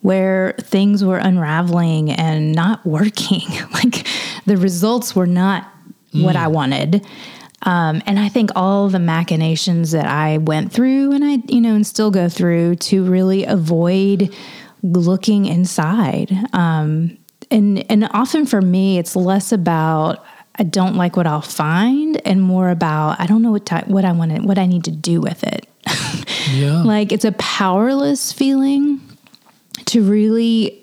where 0.00 0.54
things 0.60 1.04
were 1.04 1.18
unraveling 1.18 2.10
and 2.10 2.52
not 2.52 2.84
working. 2.84 3.42
like 3.72 4.06
the 4.46 4.56
results 4.56 5.14
were 5.14 5.26
not 5.26 5.71
mm. 6.12 6.24
what 6.24 6.36
I 6.36 6.48
wanted. 6.48 7.06
Um, 7.64 8.02
and 8.06 8.18
I 8.18 8.28
think 8.28 8.50
all 8.56 8.88
the 8.88 8.98
machinations 8.98 9.92
that 9.92 10.06
I 10.06 10.38
went 10.38 10.72
through 10.72 11.12
and 11.12 11.24
I, 11.24 11.38
you 11.48 11.60
know, 11.60 11.74
and 11.74 11.86
still 11.86 12.10
go 12.10 12.28
through 12.28 12.76
to 12.76 13.04
really 13.04 13.44
avoid 13.44 14.34
looking 14.82 15.46
inside. 15.46 16.32
Um, 16.52 17.18
and, 17.50 17.88
and 17.90 18.08
often 18.12 18.46
for 18.46 18.60
me, 18.60 18.98
it's 18.98 19.14
less 19.14 19.52
about 19.52 20.24
I 20.56 20.64
don't 20.64 20.96
like 20.96 21.16
what 21.16 21.26
I'll 21.26 21.40
find 21.40 22.20
and 22.26 22.42
more 22.42 22.68
about 22.68 23.18
I 23.20 23.26
don't 23.26 23.42
know 23.42 23.52
what 23.52 23.64
ty- 23.64 23.84
what 23.86 24.04
I 24.04 24.12
want 24.12 24.36
to 24.36 24.42
what 24.42 24.58
I 24.58 24.66
need 24.66 24.84
to 24.84 24.90
do 24.90 25.20
with 25.20 25.42
it. 25.44 25.66
yeah. 26.52 26.82
Like 26.82 27.10
it's 27.10 27.24
a 27.24 27.32
powerless 27.32 28.32
feeling 28.32 29.00
to 29.86 30.02
really 30.02 30.78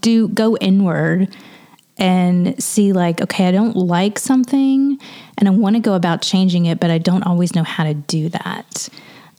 do 0.00 0.28
go 0.28 0.56
inward 0.58 1.34
and 1.98 2.62
see 2.62 2.92
like 2.92 3.20
okay, 3.20 3.46
I 3.48 3.50
don't 3.50 3.76
like 3.76 4.18
something 4.18 4.98
and 5.36 5.48
I 5.48 5.50
want 5.50 5.76
to 5.76 5.80
go 5.80 5.94
about 5.94 6.22
changing 6.22 6.66
it, 6.66 6.80
but 6.80 6.90
I 6.90 6.98
don't 6.98 7.24
always 7.24 7.54
know 7.54 7.64
how 7.64 7.84
to 7.84 7.94
do 7.94 8.28
that. 8.30 8.88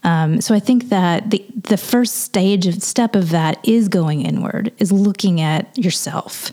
Um, 0.02 0.40
so 0.40 0.54
I 0.54 0.60
think 0.60 0.88
that 0.88 1.30
the 1.30 1.44
the 1.54 1.76
first 1.76 2.18
stage 2.18 2.66
of 2.66 2.82
step 2.82 3.14
of 3.14 3.30
that 3.30 3.58
is 3.66 3.88
going 3.88 4.22
inward, 4.22 4.72
is 4.78 4.92
looking 4.92 5.40
at 5.40 5.76
yourself, 5.76 6.52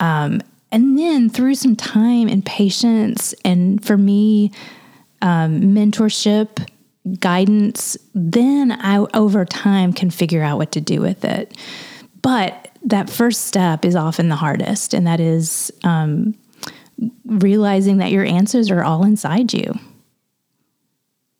um, 0.00 0.42
and 0.70 0.98
then 0.98 1.30
through 1.30 1.54
some 1.54 1.76
time 1.76 2.28
and 2.28 2.44
patience, 2.44 3.34
and 3.44 3.82
for 3.84 3.96
me, 3.96 4.50
um, 5.22 5.60
mentorship, 5.62 6.66
guidance, 7.20 7.96
then 8.14 8.72
I 8.72 8.98
over 9.14 9.44
time 9.44 9.92
can 9.92 10.10
figure 10.10 10.42
out 10.42 10.58
what 10.58 10.72
to 10.72 10.80
do 10.80 11.00
with 11.00 11.24
it. 11.24 11.56
But 12.20 12.70
that 12.84 13.10
first 13.10 13.46
step 13.46 13.84
is 13.84 13.96
often 13.96 14.28
the 14.28 14.36
hardest, 14.36 14.94
and 14.94 15.06
that 15.06 15.20
is 15.20 15.72
um, 15.84 16.34
realizing 17.24 17.98
that 17.98 18.12
your 18.12 18.24
answers 18.24 18.70
are 18.70 18.84
all 18.84 19.04
inside 19.04 19.52
you. 19.52 19.74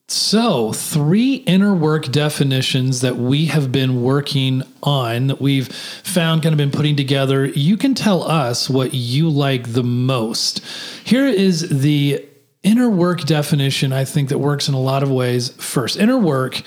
So, 0.06 0.72
three 0.72 1.36
inner 1.36 1.74
work 1.74 2.12
definitions 2.12 3.00
that 3.00 3.16
we 3.16 3.46
have 3.46 3.72
been 3.72 4.02
working 4.02 4.62
on, 4.82 5.28
that 5.28 5.40
we've 5.40 5.68
found, 5.68 6.42
kind 6.42 6.52
of 6.52 6.58
been 6.58 6.70
putting 6.70 6.94
together. 6.94 7.46
You 7.46 7.78
can 7.78 7.94
tell 7.94 8.22
us 8.22 8.68
what 8.68 8.92
you 8.92 9.30
like 9.30 9.72
the 9.72 9.82
most. 9.82 10.62
Here 11.04 11.26
is 11.26 11.80
the 11.80 12.24
inner 12.64 12.90
work 12.90 13.20
definition, 13.20 13.92
I 13.92 14.04
think, 14.04 14.30
that 14.30 14.38
works 14.38 14.68
in 14.68 14.74
a 14.74 14.80
lot 14.80 15.04
of 15.04 15.10
ways. 15.10 15.50
First, 15.50 15.96
inner 15.96 16.18
work 16.18 16.62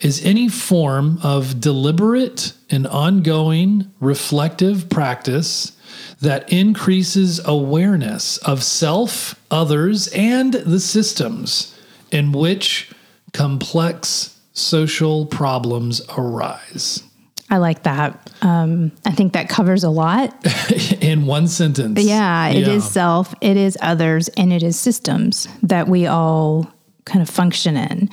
is 0.00 0.24
any 0.24 0.48
form 0.48 1.18
of 1.22 1.60
deliberate 1.60 2.52
and 2.70 2.86
ongoing 2.86 3.90
reflective 3.98 4.88
practice 4.88 5.72
that 6.20 6.52
increases 6.52 7.40
awareness 7.44 8.36
of 8.38 8.62
self, 8.62 9.34
others, 9.50 10.08
and 10.08 10.52
the 10.52 10.78
systems 10.78 11.76
in 12.12 12.32
which 12.32 12.92
complex 13.32 14.38
social 14.52 15.26
problems 15.26 16.00
arise. 16.16 17.02
I 17.50 17.58
like 17.58 17.84
that. 17.84 18.30
Um, 18.42 18.92
I 19.06 19.12
think 19.12 19.32
that 19.32 19.48
covers 19.48 19.84
a 19.84 19.90
lot. 19.90 20.34
in 21.00 21.26
one 21.26 21.48
sentence. 21.48 22.02
Yeah, 22.02 22.48
it 22.48 22.66
yeah. 22.66 22.74
is 22.74 22.88
self, 22.88 23.34
it 23.40 23.56
is 23.56 23.78
others, 23.80 24.28
and 24.36 24.52
it 24.52 24.62
is 24.62 24.78
systems 24.78 25.48
that 25.62 25.88
we 25.88 26.06
all 26.06 26.70
kind 27.04 27.22
of 27.22 27.30
function 27.30 27.76
in. 27.76 28.10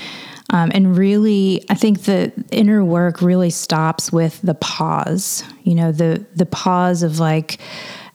Um, 0.52 0.72
and 0.74 0.98
really, 0.98 1.66
I 1.70 1.74
think 1.76 2.04
the 2.04 2.32
inner 2.52 2.84
work 2.84 3.22
really 3.22 3.50
stops 3.50 4.12
with 4.12 4.40
the 4.42 4.54
pause. 4.54 5.44
You 5.64 5.76
know, 5.76 5.92
the 5.92 6.26
the 6.36 6.46
pause 6.46 7.04
of 7.04 7.20
like, 7.20 7.60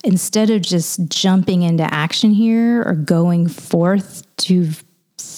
instead 0.05 0.49
of 0.49 0.63
just 0.63 1.09
jumping 1.09 1.63
into 1.63 1.93
action 1.93 2.31
here 2.31 2.83
or 2.83 2.95
going 2.95 3.49
forth 3.49 4.25
to 4.39 4.71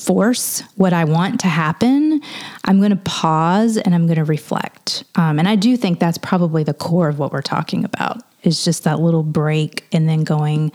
force 0.04 0.62
what 0.76 0.92
I 0.92 1.04
want 1.04 1.40
to 1.40 1.48
happen, 1.48 2.20
I'm 2.64 2.78
going 2.78 2.90
to 2.90 2.96
pause 2.96 3.76
and 3.76 3.94
I'm 3.94 4.06
going 4.06 4.18
to 4.18 4.24
reflect. 4.24 5.04
Um, 5.14 5.38
and 5.38 5.48
I 5.48 5.56
do 5.56 5.76
think 5.76 5.98
that's 5.98 6.18
probably 6.18 6.64
the 6.64 6.74
core 6.74 7.08
of 7.08 7.18
what 7.18 7.32
we're 7.32 7.42
talking 7.42 7.84
about 7.84 8.22
is 8.42 8.64
just 8.64 8.84
that 8.84 9.00
little 9.00 9.22
break 9.22 9.86
and 9.92 10.08
then 10.08 10.24
going, 10.24 10.72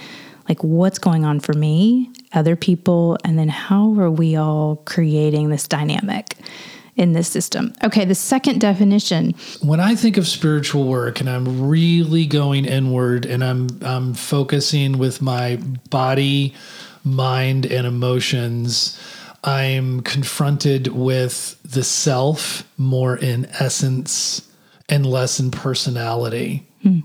like, 0.47 0.63
what's 0.63 0.99
going 0.99 1.25
on 1.25 1.39
for 1.39 1.53
me, 1.53 2.09
other 2.33 2.55
people, 2.55 3.17
and 3.25 3.37
then 3.37 3.49
how 3.49 3.93
are 3.99 4.09
we 4.09 4.35
all 4.35 4.77
creating 4.85 5.49
this 5.49 5.67
dynamic? 5.67 6.35
in 6.95 7.13
this 7.13 7.27
system. 7.27 7.73
Okay, 7.83 8.05
the 8.05 8.15
second 8.15 8.59
definition. 8.59 9.35
When 9.61 9.79
I 9.79 9.93
think 9.93 10.17
of 10.17 10.27
spiritual 10.27 10.87
work 10.87 11.19
and 11.19 11.29
I'm 11.29 11.67
really 11.67 12.25
going 12.25 12.65
inward 12.65 13.25
and 13.25 13.43
I'm 13.43 13.67
I'm 13.83 14.15
focusing 14.15 14.97
with 14.97 15.21
my 15.21 15.57
body, 15.91 16.55
mind 17.03 17.67
and 17.67 17.85
emotions, 17.85 18.99
I'm 19.43 20.01
confronted 20.01 20.87
with 20.87 21.59
the 21.63 21.83
self 21.83 22.67
more 22.77 23.17
in 23.17 23.45
essence 23.59 24.49
and 24.89 25.05
less 25.05 25.39
in 25.39 25.51
personality. 25.51 26.67
Hmm. 26.81 26.99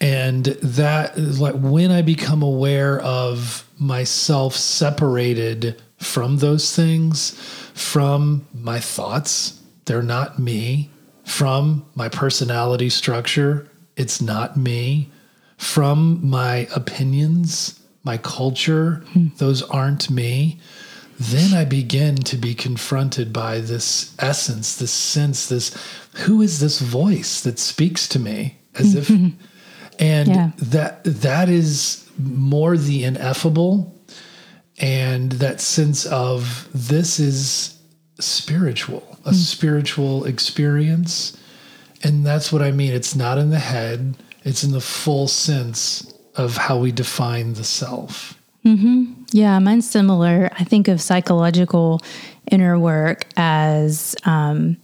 And 0.00 0.44
that 0.44 1.16
is 1.16 1.40
like 1.40 1.54
when 1.56 1.90
I 1.90 2.02
become 2.02 2.42
aware 2.42 3.00
of 3.00 3.68
myself 3.78 4.54
separated 4.54 5.80
from 5.98 6.38
those 6.38 6.74
things, 6.74 7.30
from 7.74 8.46
my 8.54 8.78
thoughts, 8.78 9.60
they're 9.86 10.02
not 10.02 10.38
me, 10.38 10.90
from 11.24 11.84
my 11.94 12.08
personality 12.08 12.88
structure, 12.88 13.68
it's 13.96 14.20
not 14.20 14.56
me, 14.56 15.10
from 15.56 16.24
my 16.26 16.68
opinions, 16.74 17.80
my 18.04 18.16
culture, 18.16 19.02
hmm. 19.12 19.26
those 19.38 19.62
aren't 19.62 20.08
me 20.08 20.60
then 21.18 21.52
I 21.52 21.64
begin 21.64 22.16
to 22.16 22.36
be 22.36 22.54
confronted 22.54 23.32
by 23.32 23.60
this 23.60 24.14
essence, 24.18 24.76
this 24.76 24.92
sense, 24.92 25.48
this 25.48 25.76
who 26.14 26.40
is 26.42 26.60
this 26.60 26.80
voice 26.80 27.40
that 27.42 27.58
speaks 27.58 28.08
to 28.08 28.18
me 28.18 28.58
as 28.74 28.94
if 28.94 29.10
and 29.98 30.28
yeah. 30.28 30.50
that 30.58 31.02
that 31.04 31.48
is 31.48 32.08
more 32.18 32.76
the 32.76 33.04
ineffable 33.04 33.94
and 34.78 35.32
that 35.32 35.60
sense 35.60 36.06
of 36.06 36.68
this 36.72 37.18
is 37.18 37.76
spiritual, 38.20 39.18
a 39.24 39.30
mm. 39.30 39.34
spiritual 39.34 40.24
experience. 40.24 41.36
And 42.02 42.24
that's 42.24 42.52
what 42.52 42.62
I 42.62 42.70
mean. 42.70 42.92
It's 42.92 43.16
not 43.16 43.38
in 43.38 43.50
the 43.50 43.58
head, 43.58 44.16
it's 44.44 44.62
in 44.62 44.70
the 44.70 44.80
full 44.80 45.26
sense 45.26 46.12
of 46.36 46.56
how 46.56 46.78
we 46.78 46.92
define 46.92 47.54
the 47.54 47.64
self. 47.64 48.37
Mm-hmm. 48.64 49.24
Yeah, 49.32 49.58
mine's 49.58 49.88
similar. 49.88 50.50
I 50.58 50.64
think 50.64 50.88
of 50.88 51.00
psychological 51.00 52.00
inner 52.50 52.78
work 52.78 53.24
as 53.36 54.16
um, 54.24 54.76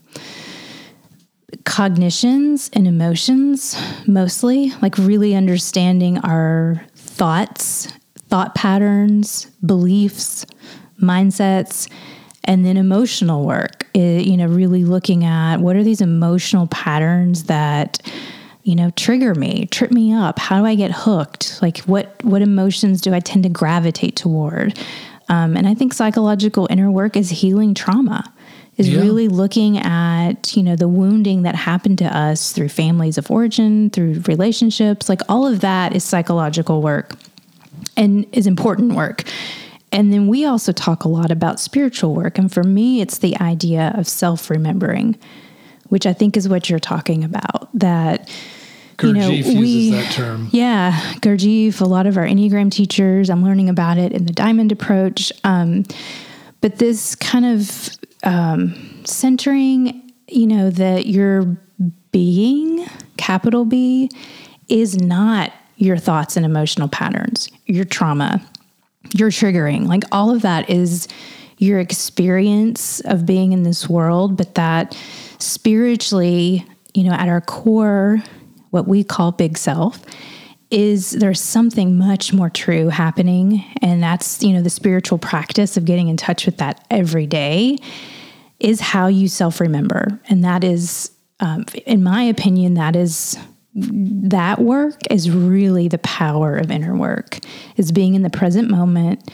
cognitions 1.65 2.69
and 2.73 2.87
emotions 2.87 3.75
mostly, 4.07 4.71
like 4.81 4.97
really 4.97 5.35
understanding 5.35 6.17
our 6.19 6.81
thoughts, 6.95 7.87
thought 8.29 8.55
patterns, 8.55 9.45
beliefs, 9.65 10.45
mindsets, 11.01 11.89
and 12.43 12.65
then 12.65 12.77
emotional 12.77 13.45
work. 13.45 13.87
It, 13.93 14.25
you 14.25 14.37
know, 14.37 14.47
really 14.47 14.85
looking 14.85 15.23
at 15.23 15.57
what 15.57 15.75
are 15.75 15.83
these 15.83 16.01
emotional 16.01 16.67
patterns 16.67 17.45
that 17.45 17.99
you 18.65 18.75
know 18.75 18.89
trigger 18.91 19.33
me 19.33 19.67
trip 19.67 19.91
me 19.91 20.11
up. 20.11 20.39
How 20.39 20.59
do 20.59 20.65
i 20.65 20.75
get 20.75 20.91
hooked? 20.91 21.61
Like 21.61 21.79
what 21.79 22.21
what 22.23 22.41
emotions 22.41 22.99
do 22.99 23.13
i 23.13 23.19
tend 23.19 23.43
to 23.43 23.49
gravitate 23.49 24.15
toward? 24.17 24.77
Um, 25.29 25.55
and 25.57 25.67
i 25.67 25.73
think 25.73 25.93
psychological 25.93 26.67
inner 26.69 26.91
work 26.91 27.15
is 27.15 27.29
healing 27.29 27.73
trauma 27.73 28.31
is 28.77 28.89
yeah. 28.89 28.99
really 28.99 29.27
looking 29.27 29.77
at 29.77 30.55
you 30.55 30.61
know 30.61 30.75
the 30.75 30.87
wounding 30.87 31.43
that 31.43 31.55
happened 31.55 31.97
to 31.99 32.05
us 32.05 32.51
through 32.51 32.69
families 32.69 33.17
of 33.17 33.31
origin 33.31 33.89
through 33.89 34.21
relationships 34.27 35.09
like 35.09 35.21
all 35.29 35.47
of 35.47 35.61
that 35.61 35.95
is 35.95 36.03
psychological 36.03 36.81
work 36.81 37.15
and 37.97 38.25
is 38.31 38.47
important 38.47 38.93
work. 38.93 39.23
And 39.91 40.11
then 40.11 40.27
we 40.27 40.45
also 40.45 40.71
talk 40.71 41.05
a 41.05 41.07
lot 41.07 41.31
about 41.31 41.59
spiritual 41.59 42.13
work 42.13 42.37
and 42.37 42.51
for 42.51 42.63
me 42.63 42.99
it's 42.99 43.19
the 43.19 43.37
idea 43.39 43.93
of 43.95 44.07
self-remembering 44.07 45.17
which 45.87 46.05
i 46.05 46.11
think 46.11 46.35
is 46.35 46.49
what 46.49 46.69
you're 46.69 46.79
talking 46.79 47.23
about 47.23 47.69
that 47.73 48.29
Gurdjieff 48.97 49.45
you 49.45 49.53
know, 49.53 49.59
we, 49.59 49.67
uses 49.67 49.91
that 49.91 50.13
term. 50.13 50.49
Yeah, 50.51 50.91
Gurdjieff. 51.15 51.81
A 51.81 51.85
lot 51.85 52.07
of 52.07 52.17
our 52.17 52.25
Enneagram 52.25 52.71
teachers. 52.71 53.29
I'm 53.29 53.43
learning 53.43 53.69
about 53.69 53.97
it 53.97 54.11
in 54.13 54.25
the 54.25 54.33
Diamond 54.33 54.71
approach. 54.71 55.31
Um, 55.43 55.83
but 56.61 56.77
this 56.77 57.15
kind 57.15 57.45
of 57.45 57.89
um, 58.23 59.03
centering, 59.05 60.11
you 60.27 60.47
know, 60.47 60.69
that 60.69 61.05
your 61.05 61.57
being, 62.11 62.85
capital 63.17 63.65
B, 63.65 64.09
is 64.69 64.97
not 64.97 65.51
your 65.77 65.97
thoughts 65.97 66.37
and 66.37 66.45
emotional 66.45 66.87
patterns, 66.87 67.49
your 67.65 67.85
trauma, 67.85 68.41
your 69.13 69.29
triggering. 69.29 69.87
Like 69.87 70.03
all 70.11 70.33
of 70.33 70.41
that 70.43 70.69
is 70.69 71.07
your 71.57 71.79
experience 71.79 72.99
of 73.01 73.25
being 73.25 73.53
in 73.53 73.63
this 73.63 73.89
world, 73.89 74.37
but 74.37 74.55
that 74.55 74.97
spiritually, 75.39 76.65
you 76.93 77.03
know, 77.03 77.13
at 77.13 77.27
our 77.27 77.41
core, 77.41 78.23
what 78.75 78.87
we 78.87 79.03
call 79.03 79.31
big 79.31 79.57
self, 79.57 80.03
is 80.69 81.11
there's 81.11 81.39
something 81.39 81.97
much 81.97 82.33
more 82.33 82.49
true 82.49 82.89
happening. 82.89 83.63
And 83.81 84.03
that's, 84.03 84.43
you 84.43 84.53
know, 84.53 84.61
the 84.61 84.69
spiritual 84.69 85.17
practice 85.17 85.77
of 85.77 85.85
getting 85.85 86.09
in 86.09 86.17
touch 86.17 86.45
with 86.45 86.57
that 86.57 86.85
every 86.91 87.25
day 87.25 87.77
is 88.59 88.81
how 88.81 89.07
you 89.07 89.29
self 89.29 89.61
remember. 89.61 90.19
And 90.29 90.43
that 90.43 90.63
is, 90.63 91.11
um, 91.39 91.65
in 91.85 92.03
my 92.03 92.23
opinion, 92.23 92.73
that 92.75 92.95
is 92.95 93.37
that 93.77 94.59
work 94.59 94.99
is 95.09 95.29
really 95.29 95.89
the 95.89 95.97
power 95.97 96.55
of 96.55 96.71
inner 96.71 96.95
work 96.95 97.39
is 97.75 97.91
being 97.91 98.15
in 98.15 98.21
the 98.21 98.29
present 98.29 98.69
moment 98.69 99.29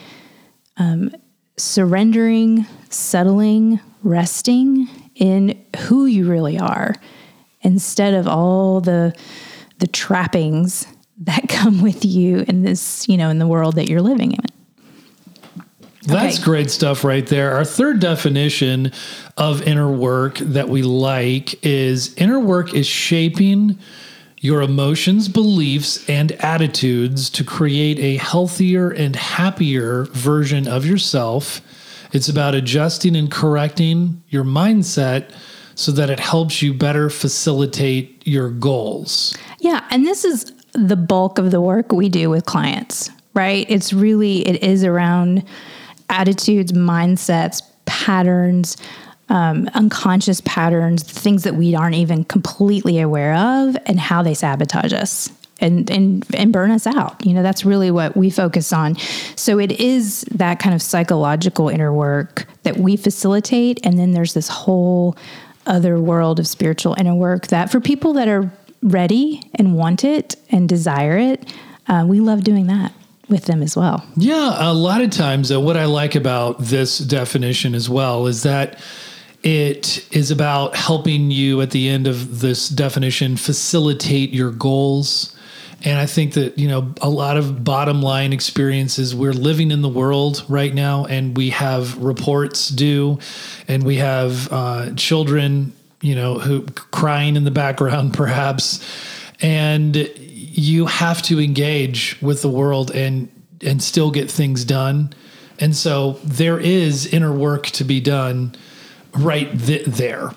um, 0.77 1.13
surrendering 1.57 2.65
settling 2.89 3.79
resting 4.01 4.87
in 5.13 5.63
who 5.77 6.07
you 6.07 6.27
really 6.27 6.57
are 6.57 6.95
instead 7.61 8.13
of 8.13 8.27
all 8.27 8.81
the 8.81 9.13
the 9.79 9.87
trappings 9.87 10.85
that 11.19 11.43
come 11.49 11.81
with 11.81 12.03
you 12.05 12.43
in 12.47 12.63
this 12.63 13.07
you 13.07 13.17
know 13.17 13.29
in 13.29 13.39
the 13.39 13.47
world 13.47 13.75
that 13.75 13.89
you're 13.89 14.01
living 14.01 14.31
in 14.33 14.39
that's 16.03 16.37
Okay. 16.37 16.45
great 16.45 16.71
stuff 16.71 17.03
right 17.03 17.25
there. 17.27 17.53
Our 17.53 17.63
third 17.63 17.99
definition 17.99 18.91
of 19.37 19.61
inner 19.61 19.91
work 19.91 20.37
that 20.39 20.67
we 20.67 20.81
like 20.81 21.63
is 21.63 22.15
inner 22.15 22.39
work 22.39 22.73
is 22.73 22.87
shaping 22.87 23.77
your 24.39 24.63
emotions, 24.63 25.29
beliefs, 25.29 26.09
and 26.09 26.31
attitudes 26.33 27.29
to 27.29 27.43
create 27.43 27.99
a 27.99 28.17
healthier 28.17 28.89
and 28.89 29.15
happier 29.15 30.05
version 30.05 30.67
of 30.67 30.87
yourself. 30.87 31.61
It's 32.11 32.27
about 32.27 32.55
adjusting 32.55 33.15
and 33.15 33.29
correcting 33.29 34.23
your 34.27 34.43
mindset 34.43 35.31
so 35.75 35.91
that 35.91 36.09
it 36.09 36.19
helps 36.19 36.61
you 36.61 36.73
better 36.73 37.09
facilitate 37.09 38.25
your 38.25 38.49
goals. 38.49 39.35
Yeah, 39.59 39.85
and 39.89 40.05
this 40.05 40.25
is 40.25 40.53
the 40.73 40.95
bulk 40.95 41.37
of 41.37 41.51
the 41.51 41.61
work 41.61 41.91
we 41.91 42.09
do 42.09 42.29
with 42.29 42.45
clients, 42.45 43.09
right? 43.33 43.65
It's 43.69 43.93
really 43.93 44.47
it 44.47 44.63
is 44.63 44.83
around 44.83 45.43
attitudes, 46.09 46.71
mindsets, 46.71 47.61
patterns, 47.85 48.77
um, 49.29 49.69
unconscious 49.73 50.41
patterns, 50.41 51.03
things 51.03 51.43
that 51.43 51.55
we 51.55 51.75
aren't 51.75 51.95
even 51.95 52.23
completely 52.25 52.99
aware 52.99 53.35
of, 53.35 53.77
and 53.85 53.99
how 53.99 54.23
they 54.23 54.33
sabotage 54.33 54.93
us. 54.93 55.29
And, 55.63 55.91
and 55.91 56.25
and 56.33 56.51
burn 56.51 56.71
us 56.71 56.87
out. 56.87 57.23
You 57.23 57.35
know, 57.35 57.43
that's 57.43 57.63
really 57.63 57.91
what 57.91 58.17
we 58.17 58.31
focus 58.31 58.73
on. 58.73 58.95
So 59.35 59.59
it 59.59 59.71
is 59.73 60.21
that 60.31 60.57
kind 60.57 60.73
of 60.73 60.81
psychological 60.81 61.69
inner 61.69 61.93
work 61.93 62.47
that 62.63 62.77
we 62.77 62.97
facilitate. 62.97 63.79
And 63.83 63.99
then 63.99 64.13
there's 64.13 64.33
this 64.33 64.47
whole 64.47 65.15
other 65.65 65.99
world 65.99 66.39
of 66.39 66.47
spiritual 66.47 66.95
inner 66.97 67.15
work 67.15 67.47
that 67.47 67.71
for 67.71 67.79
people 67.79 68.13
that 68.13 68.27
are 68.27 68.51
ready 68.81 69.41
and 69.55 69.75
want 69.75 70.03
it 70.03 70.35
and 70.49 70.67
desire 70.67 71.17
it, 71.17 71.53
uh, 71.87 72.05
we 72.07 72.19
love 72.19 72.43
doing 72.43 72.67
that 72.67 72.93
with 73.29 73.45
them 73.45 73.63
as 73.63 73.75
well. 73.77 74.05
Yeah, 74.17 74.55
a 74.59 74.73
lot 74.73 75.01
of 75.01 75.09
times, 75.09 75.51
uh, 75.51 75.59
what 75.59 75.77
I 75.77 75.85
like 75.85 76.15
about 76.15 76.59
this 76.59 76.97
definition 76.97 77.73
as 77.73 77.89
well 77.89 78.27
is 78.27 78.43
that 78.43 78.79
it 79.43 80.05
is 80.11 80.29
about 80.29 80.75
helping 80.75 81.31
you 81.31 81.61
at 81.61 81.71
the 81.71 81.89
end 81.89 82.07
of 82.07 82.41
this 82.41 82.69
definition 82.69 83.37
facilitate 83.37 84.31
your 84.31 84.51
goals. 84.51 85.35
And 85.83 85.97
I 85.99 86.05
think 86.05 86.33
that, 86.33 86.57
you 86.57 86.67
know, 86.67 86.93
a 87.01 87.09
lot 87.09 87.37
of 87.37 87.63
bottom 87.63 88.01
line 88.01 88.33
experiences, 88.33 89.15
we're 89.15 89.33
living 89.33 89.71
in 89.71 89.81
the 89.81 89.89
world 89.89 90.43
right 90.47 90.73
now 90.73 91.05
and 91.05 91.35
we 91.35 91.49
have 91.49 91.97
reports 91.97 92.69
due 92.69 93.19
and 93.67 93.83
we 93.83 93.97
have 93.97 94.51
uh, 94.51 94.93
children, 94.95 95.73
you 96.01 96.15
know, 96.15 96.37
who 96.37 96.63
crying 96.91 97.35
in 97.35 97.43
the 97.43 97.51
background 97.51 98.13
perhaps. 98.15 98.85
And 99.41 99.95
you 100.17 100.85
have 100.85 101.21
to 101.23 101.39
engage 101.39 102.21
with 102.21 102.41
the 102.41 102.49
world 102.49 102.91
and 102.91 103.29
and 103.63 103.81
still 103.81 104.09
get 104.09 104.29
things 104.29 104.65
done. 104.65 105.13
And 105.59 105.75
so 105.75 106.13
there 106.23 106.59
is 106.59 107.05
inner 107.05 107.31
work 107.31 107.67
to 107.67 107.83
be 107.83 107.99
done 107.99 108.55
right 109.13 109.51
th- 109.59 109.85
there. 109.85 110.31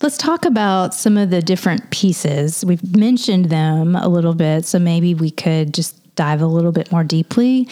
Let's 0.00 0.16
talk 0.16 0.44
about 0.44 0.94
some 0.94 1.16
of 1.16 1.30
the 1.30 1.42
different 1.42 1.90
pieces. 1.90 2.64
We've 2.64 2.96
mentioned 2.96 3.46
them 3.46 3.96
a 3.96 4.06
little 4.06 4.34
bit, 4.34 4.64
so 4.64 4.78
maybe 4.78 5.12
we 5.12 5.32
could 5.32 5.74
just 5.74 6.14
dive 6.14 6.40
a 6.40 6.46
little 6.46 6.70
bit 6.70 6.92
more 6.92 7.02
deeply. 7.02 7.68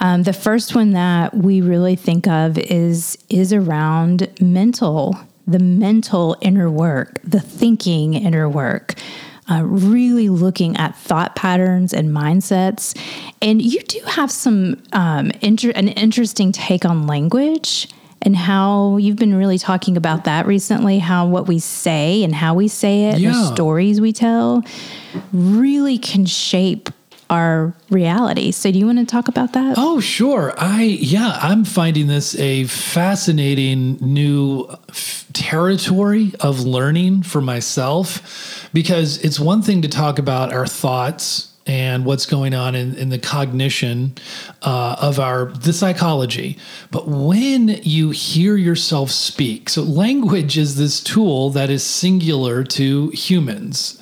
Um, 0.00 0.24
the 0.24 0.32
first 0.32 0.74
one 0.74 0.90
that 0.92 1.36
we 1.36 1.60
really 1.60 1.94
think 1.94 2.26
of 2.26 2.58
is 2.58 3.16
is 3.28 3.52
around 3.52 4.28
mental, 4.40 5.16
the 5.46 5.60
mental 5.60 6.36
inner 6.40 6.68
work, 6.68 7.20
the 7.22 7.40
thinking 7.40 8.14
inner 8.14 8.48
work. 8.48 8.94
Uh, 9.48 9.62
really 9.64 10.28
looking 10.28 10.76
at 10.76 10.96
thought 10.96 11.36
patterns 11.36 11.92
and 11.92 12.10
mindsets, 12.10 12.96
and 13.40 13.60
you 13.60 13.80
do 13.82 14.00
have 14.06 14.30
some 14.30 14.82
um, 14.92 15.30
inter- 15.42 15.72
an 15.74 15.88
interesting 15.88 16.50
take 16.50 16.84
on 16.84 17.06
language 17.06 17.88
and 18.24 18.36
how 18.36 18.96
you've 18.96 19.16
been 19.16 19.34
really 19.34 19.58
talking 19.58 19.96
about 19.96 20.24
that 20.24 20.46
recently 20.46 20.98
how 20.98 21.26
what 21.26 21.46
we 21.48 21.58
say 21.58 22.22
and 22.24 22.34
how 22.34 22.54
we 22.54 22.68
say 22.68 23.04
it 23.10 23.18
Yeah. 23.18 23.32
the 23.32 23.54
stories 23.54 24.00
we 24.00 24.12
tell 24.12 24.62
really 25.32 25.98
can 25.98 26.24
shape 26.24 26.88
our 27.30 27.72
reality 27.90 28.50
so 28.52 28.70
do 28.70 28.78
you 28.78 28.84
want 28.86 28.98
to 28.98 29.06
talk 29.06 29.26
about 29.28 29.54
that 29.54 29.74
Oh, 29.78 30.00
sure. 30.00 30.52
I 30.58 30.82
yeah, 30.82 31.38
I'm 31.40 31.64
finding 31.64 32.06
this 32.06 32.34
a 32.38 32.64
fascinating 32.64 33.96
new 34.00 34.68
f- 34.90 35.26
territory 35.32 36.32
of 36.40 36.60
learning 36.60 37.22
for 37.22 37.40
myself 37.40 38.68
because 38.74 39.16
it's 39.18 39.40
one 39.40 39.62
thing 39.62 39.80
to 39.82 39.88
talk 39.88 40.18
about 40.18 40.52
our 40.52 40.66
thoughts 40.66 41.51
and 41.66 42.04
what's 42.04 42.26
going 42.26 42.54
on 42.54 42.74
in, 42.74 42.94
in 42.96 43.08
the 43.08 43.18
cognition 43.18 44.14
uh, 44.62 44.96
of 45.00 45.18
our 45.18 45.46
the 45.46 45.72
psychology. 45.72 46.58
But 46.90 47.08
when 47.08 47.68
you 47.82 48.10
hear 48.10 48.56
yourself 48.56 49.10
speak 49.10 49.68
so 49.68 49.82
language 49.82 50.58
is 50.58 50.76
this 50.76 51.00
tool 51.00 51.50
that 51.50 51.70
is 51.70 51.84
singular 51.84 52.64
to 52.64 53.08
humans. 53.10 53.98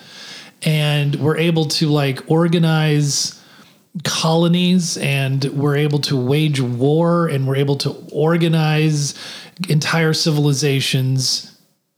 And 0.62 1.16
we're 1.16 1.38
able 1.38 1.66
to 1.66 1.88
like 1.88 2.30
organize 2.30 3.40
colonies 4.04 4.96
and 4.98 5.44
we're 5.46 5.76
able 5.76 5.98
to 6.00 6.16
wage 6.16 6.60
war 6.60 7.28
and 7.28 7.48
we're 7.48 7.56
able 7.56 7.76
to 7.76 7.90
organize 8.12 9.14
entire 9.68 10.12
civilizations 10.12 11.49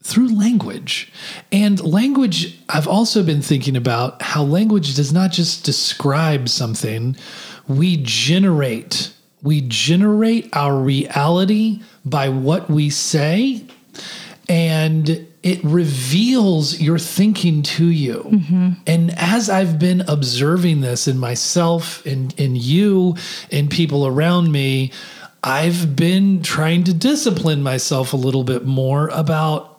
through 0.03 0.37
language. 0.37 1.13
And 1.51 1.81
language, 1.81 2.59
I've 2.69 2.89
also 2.89 3.23
been 3.23 3.43
thinking 3.43 3.77
about 3.77 4.21
how 4.21 4.43
language 4.43 4.95
does 4.95 5.13
not 5.13 5.33
just 5.33 5.65
describe 5.65 6.49
something, 6.49 7.17
we 7.69 7.99
generate. 8.03 9.13
We 9.43 9.63
generate 9.63 10.49
our 10.55 10.77
reality 10.77 11.83
by 12.05 12.29
what 12.29 12.69
we 12.69 12.91
say 12.91 13.65
and 14.49 15.27
it 15.43 15.65
reveals 15.65 16.81
your 16.81 16.99
thinking 16.99 17.63
to 17.63 17.87
you. 17.87 18.25
Mm-hmm. 18.25 18.71
And 18.87 19.15
as 19.17 19.51
I've 19.51 19.79
been 19.79 20.03
observing 20.09 20.83
this 20.83 21.09
in 21.09 21.19
myself, 21.19 22.07
in, 22.07 22.31
in 22.37 22.55
you, 22.55 23.17
in 23.51 23.69
people 23.69 24.07
around 24.07 24.53
me, 24.53 24.93
I've 25.43 25.97
been 25.97 26.43
trying 26.43 26.85
to 26.85 26.95
discipline 26.95 27.63
myself 27.63 28.13
a 28.13 28.17
little 28.17 28.45
bit 28.45 28.65
more 28.65 29.09
about 29.09 29.72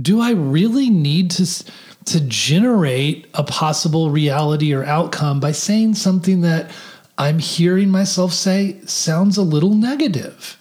do 0.00 0.20
I 0.20 0.30
really 0.32 0.90
need 0.90 1.30
to 1.32 1.64
to 2.06 2.20
generate 2.20 3.26
a 3.34 3.42
possible 3.42 4.10
reality 4.10 4.72
or 4.72 4.84
outcome 4.84 5.40
by 5.40 5.50
saying 5.52 5.94
something 5.94 6.40
that 6.42 6.70
I'm 7.18 7.38
hearing 7.40 7.90
myself 7.90 8.32
say 8.32 8.78
sounds 8.86 9.36
a 9.36 9.42
little 9.42 9.74
negative? 9.74 10.56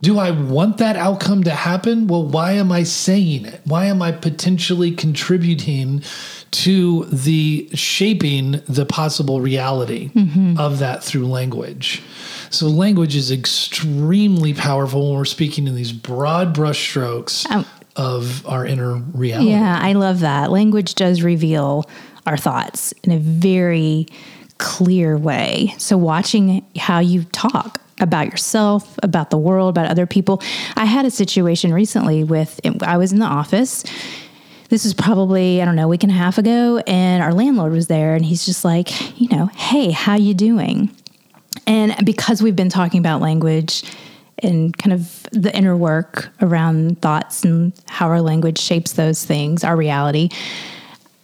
Do 0.00 0.18
I 0.18 0.30
want 0.32 0.78
that 0.78 0.96
outcome 0.96 1.44
to 1.44 1.50
happen? 1.50 2.06
Well, 2.08 2.24
why 2.26 2.52
am 2.52 2.70
I 2.72 2.82
saying 2.84 3.46
it? 3.46 3.60
Why 3.64 3.86
am 3.86 4.00
I 4.02 4.12
potentially 4.12 4.90
contributing 4.92 6.02
to 6.52 7.04
the 7.06 7.68
shaping 7.74 8.60
the 8.68 8.86
possible 8.86 9.40
reality 9.40 10.10
of 10.58 10.78
that 10.80 11.04
through 11.04 11.26
language? 11.26 12.02
So, 12.50 12.66
language 12.66 13.14
is 13.14 13.30
extremely 13.30 14.54
powerful 14.54 15.10
when 15.10 15.18
we're 15.18 15.24
speaking 15.24 15.66
in 15.66 15.74
these 15.74 15.92
broad 15.92 16.54
brushstrokes 16.54 17.48
Um, 17.50 17.66
of 17.98 18.46
our 18.46 18.64
inner 18.64 18.94
reality. 18.94 19.50
Yeah, 19.50 19.78
I 19.82 19.92
love 19.92 20.20
that. 20.20 20.50
Language 20.50 20.94
does 20.94 21.22
reveal 21.22 21.84
our 22.26 22.36
thoughts 22.36 22.92
in 23.02 23.12
a 23.12 23.18
very 23.18 24.06
clear 24.58 25.16
way. 25.18 25.74
So, 25.78 25.98
watching 25.98 26.64
how 26.76 27.00
you 27.00 27.24
talk 27.24 27.80
about 28.00 28.26
yourself, 28.26 28.98
about 29.02 29.30
the 29.30 29.38
world, 29.38 29.70
about 29.70 29.90
other 29.90 30.06
people. 30.06 30.40
I 30.76 30.84
had 30.84 31.04
a 31.04 31.10
situation 31.10 31.74
recently 31.74 32.22
with, 32.22 32.60
I 32.82 32.96
was 32.96 33.12
in 33.12 33.18
the 33.18 33.26
office. 33.26 33.84
This 34.68 34.84
was 34.84 34.94
probably, 34.94 35.60
I 35.60 35.64
don't 35.64 35.76
know, 35.76 35.86
a 35.86 35.88
week 35.88 36.02
and 36.02 36.12
a 36.12 36.14
half 36.14 36.38
ago, 36.38 36.82
and 36.86 37.22
our 37.22 37.32
landlord 37.32 37.72
was 37.72 37.86
there, 37.86 38.14
and 38.14 38.24
he's 38.24 38.44
just 38.44 38.64
like, 38.64 39.20
you 39.20 39.28
know, 39.30 39.46
hey, 39.46 39.90
how 39.90 40.14
you 40.14 40.34
doing? 40.34 40.94
And 41.66 41.94
because 42.04 42.42
we've 42.42 42.54
been 42.54 42.68
talking 42.68 43.00
about 43.00 43.20
language, 43.20 43.82
and 44.42 44.76
kind 44.76 44.92
of 44.92 45.22
the 45.32 45.54
inner 45.56 45.76
work 45.76 46.30
around 46.40 47.00
thoughts 47.02 47.44
and 47.44 47.72
how 47.86 48.06
our 48.08 48.20
language 48.20 48.58
shapes 48.58 48.92
those 48.92 49.24
things, 49.24 49.64
our 49.64 49.76
reality. 49.76 50.28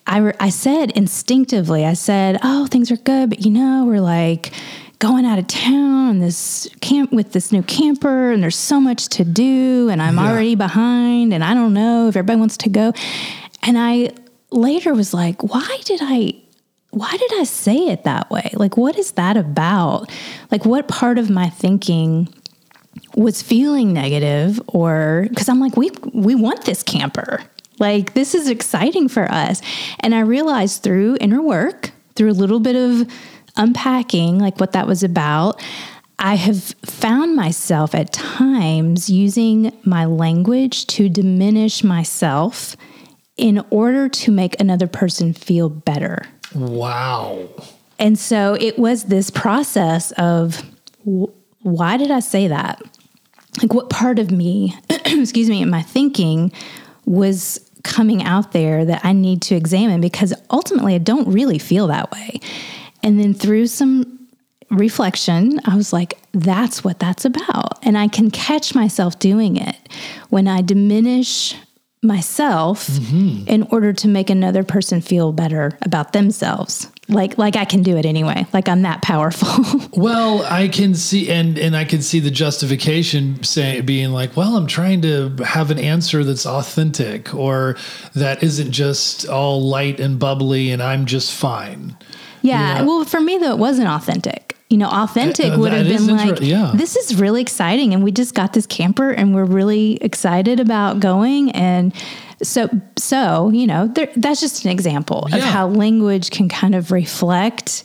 I, 0.06 0.18
re- 0.18 0.34
I 0.40 0.50
said 0.50 0.90
instinctively, 0.92 1.84
I 1.86 1.94
said, 1.94 2.38
Oh, 2.42 2.66
things 2.66 2.90
are 2.90 2.96
good, 2.96 3.30
but 3.30 3.44
you 3.44 3.50
know, 3.50 3.84
we're 3.86 4.00
like 4.00 4.52
going 4.98 5.24
out 5.24 5.38
of 5.38 5.46
town 5.46 6.08
on 6.08 6.18
this 6.18 6.68
camp 6.80 7.12
with 7.12 7.32
this 7.32 7.52
new 7.52 7.62
camper, 7.62 8.30
and 8.32 8.42
there's 8.42 8.56
so 8.56 8.80
much 8.80 9.08
to 9.10 9.24
do, 9.24 9.88
and 9.90 10.00
I'm 10.02 10.16
Yeah. 10.16 10.30
already 10.30 10.54
behind, 10.54 11.32
and 11.32 11.42
I 11.42 11.54
don't 11.54 11.72
know 11.74 12.08
if 12.08 12.16
everybody 12.16 12.38
wants 12.38 12.56
to 12.58 12.68
go. 12.68 12.92
And 13.62 13.78
I 13.78 14.10
later 14.50 14.94
was 14.94 15.14
like, 15.14 15.42
Why 15.42 15.78
did 15.84 16.00
I? 16.02 16.34
Why 16.90 17.10
did 17.16 17.40
I 17.40 17.42
say 17.44 17.88
it 17.88 18.04
that 18.04 18.30
way? 18.30 18.50
Like, 18.54 18.76
what 18.76 18.96
is 18.96 19.12
that 19.12 19.36
about? 19.36 20.08
Like, 20.52 20.64
what 20.64 20.86
part 20.86 21.18
of 21.18 21.28
my 21.28 21.48
thinking 21.48 22.28
was 23.16 23.42
feeling 23.42 23.92
negative 23.92 24.60
or 24.66 25.26
because 25.28 25.48
I'm 25.48 25.60
like, 25.60 25.76
we 25.76 25.90
we 26.12 26.34
want 26.34 26.64
this 26.64 26.82
camper. 26.82 27.42
Like 27.78 28.14
this 28.14 28.34
is 28.34 28.48
exciting 28.48 29.08
for 29.08 29.30
us. 29.30 29.60
And 30.00 30.14
I 30.14 30.20
realized 30.20 30.82
through 30.82 31.18
inner 31.20 31.42
work, 31.42 31.90
through 32.14 32.30
a 32.30 32.32
little 32.32 32.60
bit 32.60 32.76
of 32.76 33.10
unpacking, 33.56 34.38
like 34.38 34.60
what 34.60 34.72
that 34.72 34.86
was 34.86 35.02
about, 35.02 35.62
I 36.18 36.36
have 36.36 36.62
found 36.84 37.34
myself 37.34 37.94
at 37.94 38.12
times 38.12 39.10
using 39.10 39.72
my 39.84 40.04
language 40.04 40.86
to 40.88 41.08
diminish 41.08 41.82
myself 41.82 42.76
in 43.36 43.64
order 43.70 44.08
to 44.08 44.30
make 44.30 44.60
another 44.60 44.86
person 44.86 45.32
feel 45.32 45.68
better. 45.68 46.24
Wow. 46.54 47.48
And 47.98 48.18
so 48.18 48.54
it 48.54 48.78
was 48.78 49.04
this 49.04 49.30
process 49.30 50.12
of 50.12 50.62
why 51.64 51.96
did 51.96 52.10
I 52.10 52.20
say 52.20 52.48
that? 52.48 52.80
Like, 53.60 53.72
what 53.72 53.90
part 53.90 54.18
of 54.18 54.30
me, 54.30 54.76
excuse 54.90 55.48
me, 55.48 55.62
in 55.62 55.70
my 55.70 55.82
thinking 55.82 56.52
was 57.06 57.58
coming 57.82 58.22
out 58.22 58.52
there 58.52 58.84
that 58.84 59.04
I 59.04 59.12
need 59.12 59.42
to 59.42 59.54
examine 59.54 60.00
because 60.00 60.32
ultimately 60.50 60.94
I 60.94 60.98
don't 60.98 61.28
really 61.28 61.58
feel 61.58 61.86
that 61.88 62.12
way. 62.12 62.40
And 63.02 63.18
then 63.18 63.34
through 63.34 63.66
some 63.66 64.28
reflection, 64.70 65.60
I 65.64 65.76
was 65.76 65.92
like, 65.92 66.18
that's 66.32 66.84
what 66.84 66.98
that's 66.98 67.24
about. 67.24 67.84
And 67.84 67.96
I 67.96 68.08
can 68.08 68.30
catch 68.30 68.74
myself 68.74 69.18
doing 69.18 69.56
it 69.56 69.76
when 70.30 70.48
I 70.48 70.62
diminish 70.62 71.54
myself 72.02 72.86
mm-hmm. 72.86 73.48
in 73.48 73.62
order 73.64 73.92
to 73.92 74.08
make 74.08 74.28
another 74.28 74.64
person 74.64 75.00
feel 75.00 75.32
better 75.32 75.78
about 75.82 76.12
themselves. 76.12 76.90
Like 77.08 77.36
like 77.36 77.54
I 77.56 77.64
can 77.66 77.82
do 77.82 77.96
it 77.98 78.06
anyway. 78.06 78.46
Like 78.52 78.68
I'm 78.68 78.82
that 78.82 79.02
powerful. 79.02 79.48
Well, 79.96 80.42
I 80.50 80.68
can 80.68 80.94
see 80.94 81.30
and 81.30 81.58
and 81.58 81.76
I 81.76 81.84
can 81.84 82.02
see 82.02 82.18
the 82.20 82.30
justification 82.30 83.42
saying 83.42 83.84
being 83.86 84.10
like, 84.10 84.36
well, 84.36 84.56
I'm 84.56 84.66
trying 84.66 85.02
to 85.02 85.30
have 85.44 85.70
an 85.70 85.78
answer 85.78 86.24
that's 86.24 86.46
authentic 86.46 87.34
or 87.34 87.76
that 88.14 88.42
isn't 88.42 88.72
just 88.72 89.28
all 89.28 89.62
light 89.62 90.00
and 90.00 90.18
bubbly 90.18 90.70
and 90.70 90.82
I'm 90.82 91.06
just 91.06 91.32
fine. 91.32 91.96
Yeah. 92.42 92.78
Yeah. 92.78 92.82
Well, 92.82 93.04
for 93.04 93.20
me 93.20 93.38
though, 93.38 93.52
it 93.52 93.58
wasn't 93.58 93.88
authentic. 93.88 94.56
You 94.70 94.78
know, 94.78 94.88
authentic 94.88 95.52
Uh, 95.52 95.58
would 95.58 95.72
have 95.72 95.86
been 95.86 96.08
inter- 96.10 96.32
like, 96.34 96.40
yeah. 96.40 96.72
this 96.74 96.96
is 96.96 97.14
really 97.20 97.40
exciting, 97.42 97.94
and 97.94 98.02
we 98.02 98.10
just 98.10 98.34
got 98.34 98.54
this 98.54 98.66
camper, 98.66 99.10
and 99.10 99.32
we're 99.34 99.44
really 99.44 99.98
excited 100.02 100.58
about 100.58 100.98
going. 101.00 101.52
And 101.52 101.92
so, 102.44 102.68
so 102.96 103.50
you 103.50 103.66
know, 103.66 103.88
there, 103.88 104.08
that's 104.16 104.40
just 104.40 104.64
an 104.64 104.70
example 104.70 105.28
of 105.32 105.40
how 105.40 105.68
language 105.68 106.30
can 106.30 106.48
kind 106.48 106.74
of 106.74 106.92
reflect 106.92 107.84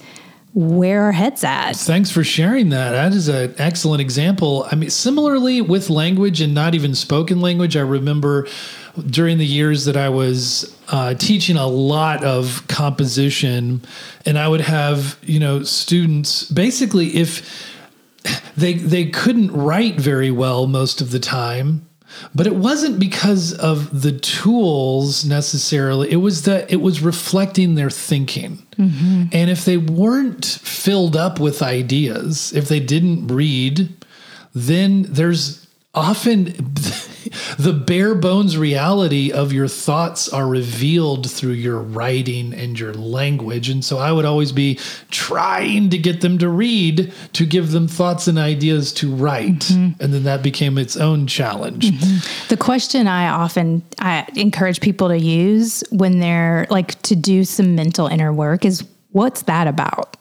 where 0.53 1.03
our 1.03 1.11
heads 1.11 1.43
at. 1.43 1.75
Thanks 1.75 2.09
for 2.09 2.23
sharing 2.23 2.69
that. 2.69 2.91
That 2.91 3.13
is 3.13 3.27
an 3.27 3.53
excellent 3.57 4.01
example. 4.01 4.67
I 4.71 4.75
mean, 4.75 4.89
similarly 4.89 5.61
with 5.61 5.89
language 5.89 6.41
and 6.41 6.53
not 6.53 6.73
even 6.73 6.95
spoken 6.95 7.39
language, 7.39 7.77
I 7.77 7.81
remember 7.81 8.47
during 9.07 9.37
the 9.37 9.45
years 9.45 9.85
that 9.85 9.95
I 9.95 10.09
was 10.09 10.75
uh, 10.89 11.13
teaching 11.13 11.55
a 11.55 11.67
lot 11.67 12.23
of 12.23 12.67
composition, 12.67 13.81
and 14.25 14.37
I 14.37 14.47
would 14.47 14.61
have 14.61 15.19
you 15.21 15.39
know 15.39 15.63
students 15.63 16.43
basically 16.49 17.15
if 17.15 17.67
they 18.57 18.73
they 18.73 19.05
couldn't 19.05 19.51
write 19.51 19.95
very 19.95 20.31
well 20.31 20.67
most 20.67 20.99
of 20.99 21.11
the 21.11 21.19
time 21.19 21.88
but 22.33 22.47
it 22.47 22.55
wasn't 22.55 22.99
because 22.99 23.53
of 23.53 24.01
the 24.01 24.11
tools 24.11 25.25
necessarily. 25.25 26.11
It 26.11 26.17
was 26.17 26.43
that 26.43 26.71
it 26.71 26.81
was 26.81 27.01
reflecting 27.01 27.75
their 27.75 27.89
thinking. 27.89 28.65
Mm-hmm. 28.77 29.25
And 29.31 29.49
if 29.49 29.65
they 29.65 29.77
weren't 29.77 30.45
filled 30.45 31.15
up 31.15 31.39
with 31.39 31.61
ideas 31.61 32.53
if 32.53 32.69
they 32.69 32.79
didn't 32.79 33.27
read 33.27 33.95
then 34.55 35.03
there's 35.03 35.58
often 35.93 36.43
the 37.57 37.73
bare 37.73 38.15
bones 38.15 38.57
reality 38.57 39.31
of 39.31 39.51
your 39.51 39.67
thoughts 39.67 40.29
are 40.29 40.47
revealed 40.47 41.29
through 41.29 41.53
your 41.53 41.79
writing 41.79 42.53
and 42.53 42.79
your 42.79 42.93
language. 42.93 43.69
And 43.69 43.83
so 43.83 43.97
I 43.97 44.11
would 44.11 44.25
always 44.25 44.51
be 44.51 44.75
trying 45.09 45.89
to 45.89 45.97
get 45.97 46.21
them 46.21 46.37
to 46.39 46.49
read 46.49 47.11
to 47.33 47.45
give 47.45 47.71
them 47.71 47.87
thoughts 47.87 48.27
and 48.27 48.37
ideas 48.37 48.93
to 48.93 49.13
write. 49.13 49.59
Mm-hmm. 49.59 50.01
And 50.01 50.13
then 50.13 50.23
that 50.23 50.43
became 50.43 50.77
its 50.77 50.95
own 50.95 51.27
challenge. 51.27 51.85
Mm-hmm. 51.85 52.49
The 52.49 52.57
question 52.57 53.07
I 53.07 53.29
often 53.29 53.83
I 53.99 54.27
encourage 54.35 54.81
people 54.81 55.07
to 55.09 55.17
use 55.17 55.83
when 55.91 56.19
they're 56.19 56.67
like 56.69 57.01
to 57.03 57.15
do 57.15 57.43
some 57.43 57.75
mental 57.75 58.07
inner 58.07 58.31
work 58.31 58.63
is 58.63 58.87
what's 59.11 59.43
that 59.43 59.67
about? 59.67 60.15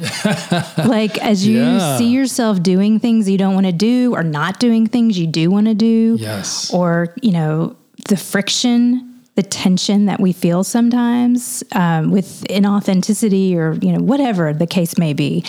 like 0.86 1.18
as 1.18 1.46
you 1.46 1.58
Yeah. 1.60 1.98
see 1.98 2.08
yourself 2.10 2.62
doing 2.62 2.98
things 2.98 3.28
you 3.28 3.38
don't 3.38 3.54
want 3.54 3.66
to 3.66 3.72
do 3.72 4.14
or 4.14 4.22
not 4.22 4.58
doing 4.60 4.86
things 4.86 5.18
you 5.18 5.26
do 5.26 5.50
want 5.50 5.66
to 5.66 5.74
do 5.74 6.16
Yes. 6.18 6.72
or 6.72 7.14
you 7.22 7.32
know 7.32 7.76
the 8.08 8.16
friction 8.16 9.10
the 9.36 9.42
tension 9.42 10.06
that 10.06 10.20
we 10.20 10.32
feel 10.32 10.62
sometimes 10.62 11.64
um, 11.72 12.10
with 12.12 12.44
inauthenticity 12.48 13.54
or 13.56 13.74
you 13.84 13.92
know 13.92 13.98
whatever 14.00 14.52
the 14.52 14.66
case 14.66 14.96
may 14.98 15.12
be 15.12 15.44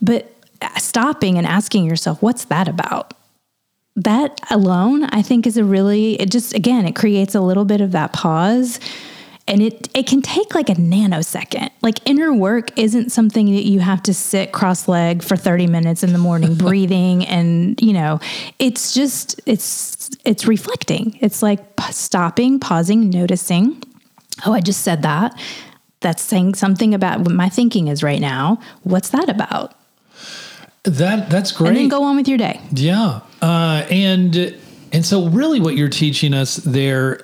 but 0.00 0.32
stopping 0.78 1.38
and 1.38 1.46
asking 1.46 1.84
yourself 1.84 2.22
what's 2.22 2.44
that 2.46 2.68
about 2.68 3.14
that 3.96 4.40
alone 4.50 5.04
i 5.04 5.20
think 5.22 5.46
is 5.46 5.56
a 5.56 5.64
really 5.64 6.14
it 6.20 6.30
just 6.30 6.54
again 6.54 6.86
it 6.86 6.94
creates 6.96 7.34
a 7.34 7.40
little 7.40 7.64
bit 7.64 7.80
of 7.80 7.92
that 7.92 8.12
pause 8.12 8.80
and 9.48 9.62
it 9.62 9.88
it 9.94 10.06
can 10.06 10.22
take 10.22 10.54
like 10.54 10.68
a 10.68 10.74
nanosecond. 10.74 11.70
Like 11.82 11.98
inner 12.08 12.32
work 12.32 12.76
isn't 12.78 13.10
something 13.10 13.46
that 13.46 13.64
you 13.64 13.80
have 13.80 14.02
to 14.04 14.14
sit 14.14 14.52
cross-legged 14.52 15.24
for 15.24 15.36
30 15.36 15.66
minutes 15.66 16.02
in 16.02 16.12
the 16.12 16.18
morning 16.18 16.54
breathing 16.66 17.26
and 17.26 17.80
you 17.80 17.92
know 17.92 18.20
it's 18.58 18.94
just 18.94 19.40
it's 19.46 20.10
it's 20.24 20.46
reflecting. 20.46 21.18
It's 21.20 21.42
like 21.42 21.76
p- 21.76 21.92
stopping 21.92 22.60
pausing 22.60 23.10
noticing. 23.10 23.82
Oh 24.46 24.52
i 24.52 24.60
just 24.60 24.82
said 24.82 25.02
that. 25.02 25.38
That's 26.00 26.22
saying 26.22 26.54
something 26.54 26.94
about 26.94 27.20
what 27.20 27.32
my 27.32 27.48
thinking 27.48 27.88
is 27.88 28.02
right 28.02 28.20
now. 28.20 28.58
What's 28.82 29.10
that 29.10 29.28
about? 29.28 29.74
That 30.84 31.30
that's 31.30 31.52
great. 31.52 31.68
and 31.68 31.76
then 31.76 31.88
go 31.88 32.02
on 32.02 32.16
with 32.16 32.26
your 32.26 32.38
day. 32.38 32.60
Yeah, 32.72 33.20
uh, 33.40 33.86
and 33.88 34.56
and 34.92 35.06
so 35.06 35.28
really, 35.28 35.60
what 35.60 35.76
you're 35.76 35.88
teaching 35.88 36.34
us 36.34 36.56
there 36.56 37.20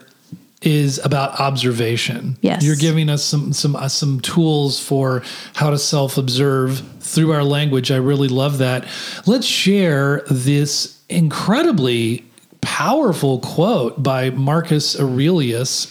is 0.63 0.99
about 1.05 1.39
observation. 1.39 2.37
Yes. 2.41 2.65
you're 2.65 2.77
giving 2.77 3.09
us 3.09 3.25
some 3.25 3.53
some 3.53 3.77
uh, 3.77 3.89
some 3.89 4.21
tools 4.21 4.81
for 4.81 5.23
how 5.55 5.71
to 5.71 5.79
self 5.79 6.19
observe 6.19 6.83
through 7.01 7.33
our 7.33 7.45
language. 7.45 7.91
I 7.91 7.97
really 7.97 8.29
love 8.29 8.59
that. 8.59 8.87
Let's 9.27 9.47
share 9.47 10.23
this 10.29 11.01
incredibly 11.09 12.25
powerful 12.61 13.39
quote 13.39 14.03
by 14.03 14.31
Marcus 14.31 14.99
Aurelius 14.99 15.87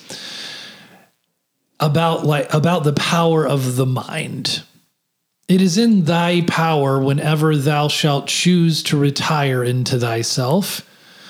about 1.80 2.25
like 2.25 2.53
about 2.53 2.84
the 2.84 2.93
power 2.93 3.47
of 3.47 3.75
the 3.75 3.86
mind. 3.86 4.63
It 5.47 5.62
is 5.62 5.77
in 5.77 6.03
thy 6.03 6.41
power 6.41 6.99
whenever 6.99 7.56
thou 7.56 7.88
shalt 7.88 8.27
choose 8.27 8.84
to 8.84 8.97
retire 8.97 9.63
into 9.63 9.97
thyself. 9.97 10.84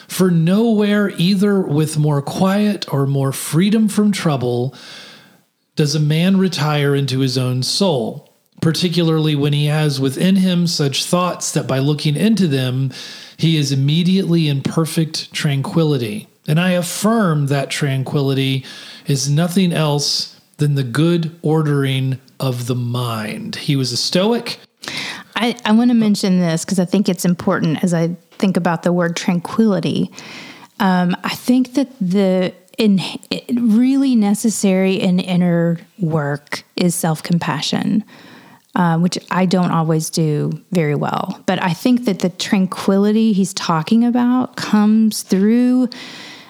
For 0.07 0.31
nowhere, 0.31 1.11
either 1.17 1.61
with 1.61 1.97
more 1.97 2.21
quiet 2.21 2.91
or 2.93 3.05
more 3.05 3.31
freedom 3.31 3.87
from 3.87 4.11
trouble, 4.11 4.73
does 5.75 5.95
a 5.95 5.99
man 5.99 6.37
retire 6.37 6.95
into 6.95 7.19
his 7.19 7.37
own 7.37 7.61
soul, 7.63 8.33
particularly 8.61 9.35
when 9.35 9.53
he 9.53 9.65
has 9.67 9.99
within 9.99 10.37
him 10.37 10.65
such 10.65 11.05
thoughts 11.05 11.51
that 11.51 11.67
by 11.67 11.79
looking 11.79 12.15
into 12.15 12.47
them, 12.47 12.91
he 13.37 13.57
is 13.57 13.71
immediately 13.71 14.47
in 14.47 14.61
perfect 14.61 15.31
tranquility. 15.33 16.27
And 16.47 16.59
I 16.59 16.71
affirm 16.71 17.47
that 17.47 17.69
tranquility 17.69 18.65
is 19.05 19.29
nothing 19.29 19.73
else 19.73 20.39
than 20.57 20.75
the 20.75 20.83
good 20.83 21.37
ordering 21.41 22.19
of 22.39 22.67
the 22.67 22.75
mind. 22.75 23.57
He 23.57 23.75
was 23.75 23.91
a 23.91 23.97
Stoic. 23.97 24.59
I, 25.35 25.55
I 25.65 25.71
want 25.73 25.91
to 25.91 25.95
mention 25.95 26.39
this 26.39 26.65
because 26.65 26.79
I 26.79 26.85
think 26.85 27.07
it's 27.07 27.25
important 27.25 27.83
as 27.83 27.93
I 27.93 28.15
think 28.37 28.57
about 28.57 28.83
the 28.83 28.93
word 28.93 29.15
tranquility. 29.15 30.11
Um, 30.79 31.15
I 31.23 31.35
think 31.35 31.73
that 31.73 31.89
the 31.99 32.53
in, 32.77 32.99
really 33.55 34.15
necessary 34.15 34.93
in 34.93 35.19
inner 35.19 35.79
work 35.99 36.63
is 36.75 36.93
self 36.95 37.23
compassion. 37.23 38.03
uh, 38.77 38.97
which 38.99 39.17
I 39.31 39.47
don't 39.47 39.71
always 39.71 40.11
do 40.11 40.51
very 40.71 40.93
well. 40.93 41.41
But 41.47 41.61
I 41.63 41.73
think 41.73 42.05
that 42.05 42.19
the 42.19 42.29
tranquility 42.29 43.33
he's 43.33 43.51
talking 43.53 44.05
about 44.05 44.55
comes 44.55 45.23
through 45.23 45.89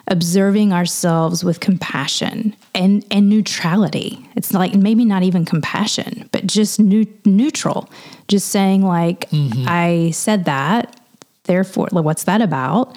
observing 0.10 0.73
ourselves 0.73 1.45
with 1.45 1.62
compassion 1.62 2.54
and, 2.76 3.06
and 3.12 3.30
neutrality. 3.30 4.26
It's 4.36 4.54
like 4.54 4.76
maybe 4.76 5.06
not 5.06 5.23
even 5.23 5.45
compassion, 5.45 6.28
but 6.34 6.45
just 6.45 6.82
new, 6.82 7.06
neutral. 7.23 7.89
Just 8.28 8.50
saying, 8.50 8.82
like, 8.84 9.30
mm-hmm. 9.30 9.63
I 9.65 10.12
said 10.12 10.43
that, 10.45 10.97
therefore, 11.48 11.88
like, 11.92 12.06
what's 12.06 12.26
that 12.26 12.42
about? 12.42 12.96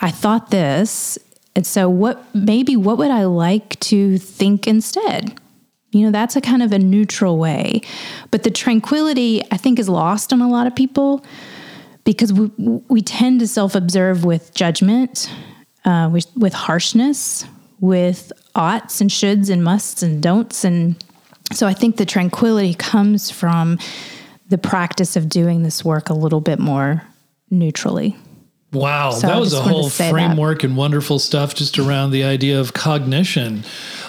I 0.00 0.10
thought 0.10 0.50
this. 0.50 1.18
And 1.56 1.66
so, 1.66 1.88
what 1.88 2.22
maybe 2.34 2.76
what 2.76 2.98
would 2.98 3.10
I 3.10 3.24
like 3.24 3.78
to 3.80 4.18
think 4.18 4.66
instead? 4.66 5.38
You 5.92 6.04
know, 6.04 6.10
that's 6.10 6.34
a 6.34 6.40
kind 6.40 6.62
of 6.62 6.72
a 6.72 6.78
neutral 6.78 7.38
way. 7.38 7.80
But 8.32 8.42
the 8.42 8.50
tranquility, 8.50 9.42
I 9.52 9.56
think, 9.56 9.78
is 9.78 9.88
lost 9.88 10.32
on 10.32 10.40
a 10.40 10.48
lot 10.48 10.66
of 10.66 10.74
people 10.74 11.24
because 12.02 12.32
we, 12.32 12.50
we 12.88 13.00
tend 13.00 13.40
to 13.40 13.46
self 13.46 13.74
observe 13.74 14.24
with 14.24 14.52
judgment, 14.54 15.32
uh, 15.84 16.10
with, 16.12 16.26
with 16.36 16.52
harshness, 16.52 17.46
with 17.80 18.32
oughts 18.56 19.00
and 19.00 19.08
shoulds 19.08 19.50
and 19.50 19.62
musts 19.62 20.02
and 20.02 20.20
don'ts. 20.20 20.64
And 20.64 21.02
so 21.52 21.66
I 21.66 21.74
think 21.74 21.96
the 21.96 22.06
tranquility 22.06 22.74
comes 22.74 23.30
from 23.30 23.78
the 24.48 24.58
practice 24.58 25.16
of 25.16 25.28
doing 25.28 25.62
this 25.62 25.84
work 25.84 26.10
a 26.10 26.14
little 26.14 26.40
bit 26.40 26.58
more 26.58 27.02
neutrally. 27.58 28.16
Wow, 28.74 29.12
so 29.12 29.28
that 29.28 29.38
was 29.38 29.52
a 29.52 29.62
whole 29.62 29.88
framework 29.88 30.60
that. 30.60 30.68
and 30.68 30.76
wonderful 30.76 31.20
stuff 31.20 31.54
just 31.54 31.78
around 31.78 32.10
the 32.10 32.24
idea 32.24 32.58
of 32.58 32.72
cognition. 32.72 33.62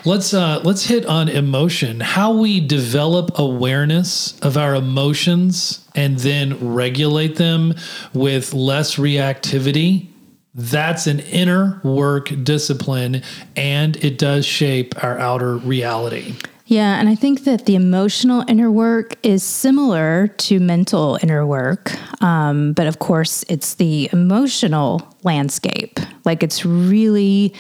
Let's 0.06 0.34
uh, 0.34 0.62
let's 0.64 0.86
hit 0.86 1.06
on 1.06 1.30
emotion. 1.30 2.00
How 2.00 2.34
we 2.34 2.60
develop 2.60 3.38
awareness 3.38 4.40
of 4.40 4.58
our 4.58 4.74
emotions 4.74 5.88
and 5.94 6.18
then 6.18 6.74
regulate 6.74 7.36
them 7.36 7.76
with 8.14 8.54
less 8.54 8.96
reactivity. 8.96 10.08
That's 10.56 11.06
an 11.06 11.20
inner 11.20 11.80
work 11.84 12.32
discipline, 12.44 13.22
and 13.56 13.98
it 13.98 14.18
does 14.18 14.46
shape 14.46 15.04
our 15.04 15.20
outer 15.20 15.58
reality. 15.58 16.36
Yeah, 16.68 17.00
and 17.00 17.08
I 17.08 17.14
think 17.14 17.44
that 17.44 17.68
the 17.68 17.76
emotional 17.76 18.44
inner 18.48 18.72
work 18.72 19.16
is 19.22 19.44
similar 19.44 20.30
to 20.30 20.60
mental 20.60 21.20
inner 21.22 21.46
work. 21.46 21.94
Um, 22.24 22.74
but 22.74 22.88
of 22.88 22.98
course, 22.98 23.46
it's 23.48 23.76
the 23.76 24.10
emotional 24.12 25.16
landscape. 25.24 26.00
Like 26.26 26.42
it's 26.42 26.66
really 26.66 27.54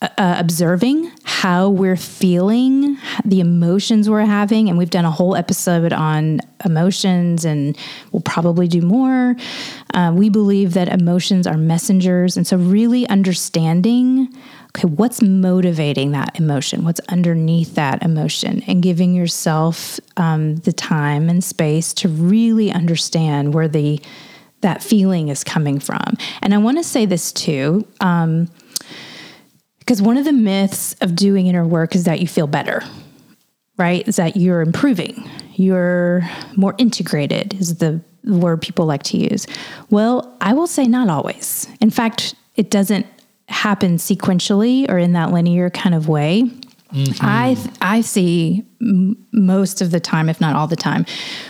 uh, 0.00 0.08
uh, 0.16 0.36
observing 0.38 1.10
how 1.24 1.68
we're 1.68 1.96
feeling, 1.96 2.96
the 3.26 3.40
emotions 3.40 4.08
we're 4.08 4.24
having. 4.24 4.70
And 4.70 4.78
we've 4.78 4.90
done 4.90 5.04
a 5.04 5.10
whole 5.10 5.36
episode 5.36 5.92
on 5.92 6.40
emotions, 6.64 7.44
and 7.44 7.76
we'll 8.12 8.22
probably 8.22 8.68
do 8.68 8.80
more. 8.80 9.36
Uh, 9.92 10.12
we 10.14 10.30
believe 10.30 10.72
that 10.72 10.88
emotions 10.88 11.46
are 11.46 11.58
messengers. 11.58 12.38
And 12.38 12.46
so, 12.46 12.56
really 12.56 13.06
understanding 13.08 14.34
okay, 14.76 14.88
what's 14.88 15.22
motivating 15.22 16.12
that 16.12 16.38
emotion? 16.38 16.84
What's 16.84 17.00
underneath 17.08 17.74
that 17.76 18.02
emotion? 18.02 18.62
And 18.66 18.82
giving 18.82 19.14
yourself 19.14 19.98
um, 20.18 20.56
the 20.56 20.72
time 20.72 21.30
and 21.30 21.42
space 21.42 21.94
to 21.94 22.08
really 22.08 22.70
understand 22.70 23.54
where 23.54 23.68
the 23.68 24.00
that 24.62 24.82
feeling 24.82 25.28
is 25.28 25.44
coming 25.44 25.78
from. 25.78 26.16
And 26.42 26.54
I 26.54 26.58
want 26.58 26.78
to 26.78 26.84
say 26.84 27.06
this 27.06 27.30
too, 27.30 27.86
um, 28.00 28.48
because 29.78 30.00
one 30.02 30.16
of 30.16 30.24
the 30.24 30.32
myths 30.32 30.94
of 31.00 31.14
doing 31.14 31.46
inner 31.46 31.64
work 31.64 31.94
is 31.94 32.04
that 32.04 32.20
you 32.20 32.26
feel 32.26 32.46
better, 32.46 32.82
right? 33.76 34.06
Is 34.08 34.16
that 34.16 34.36
you're 34.36 34.62
improving, 34.62 35.28
you're 35.54 36.22
more 36.56 36.74
integrated, 36.78 37.54
is 37.54 37.76
the 37.76 38.00
word 38.24 38.60
people 38.62 38.86
like 38.86 39.04
to 39.04 39.18
use. 39.18 39.46
Well, 39.90 40.36
I 40.40 40.54
will 40.54 40.66
say 40.66 40.86
not 40.86 41.08
always. 41.08 41.68
In 41.80 41.90
fact, 41.90 42.34
it 42.56 42.70
doesn't 42.70 43.06
happen 43.48 43.96
sequentially 43.96 44.88
or 44.90 44.98
in 44.98 45.12
that 45.12 45.32
linear 45.32 45.70
kind 45.70 45.94
of 45.94 46.08
way. 46.08 46.42
Mm-hmm. 46.92 47.14
I 47.20 47.56
I 47.80 48.00
see 48.00 48.64
m- 48.80 49.16
most 49.32 49.82
of 49.82 49.90
the 49.90 50.00
time, 50.00 50.28
if 50.28 50.40
not 50.40 50.56
all 50.56 50.66
the 50.66 50.76
time, 50.76 51.04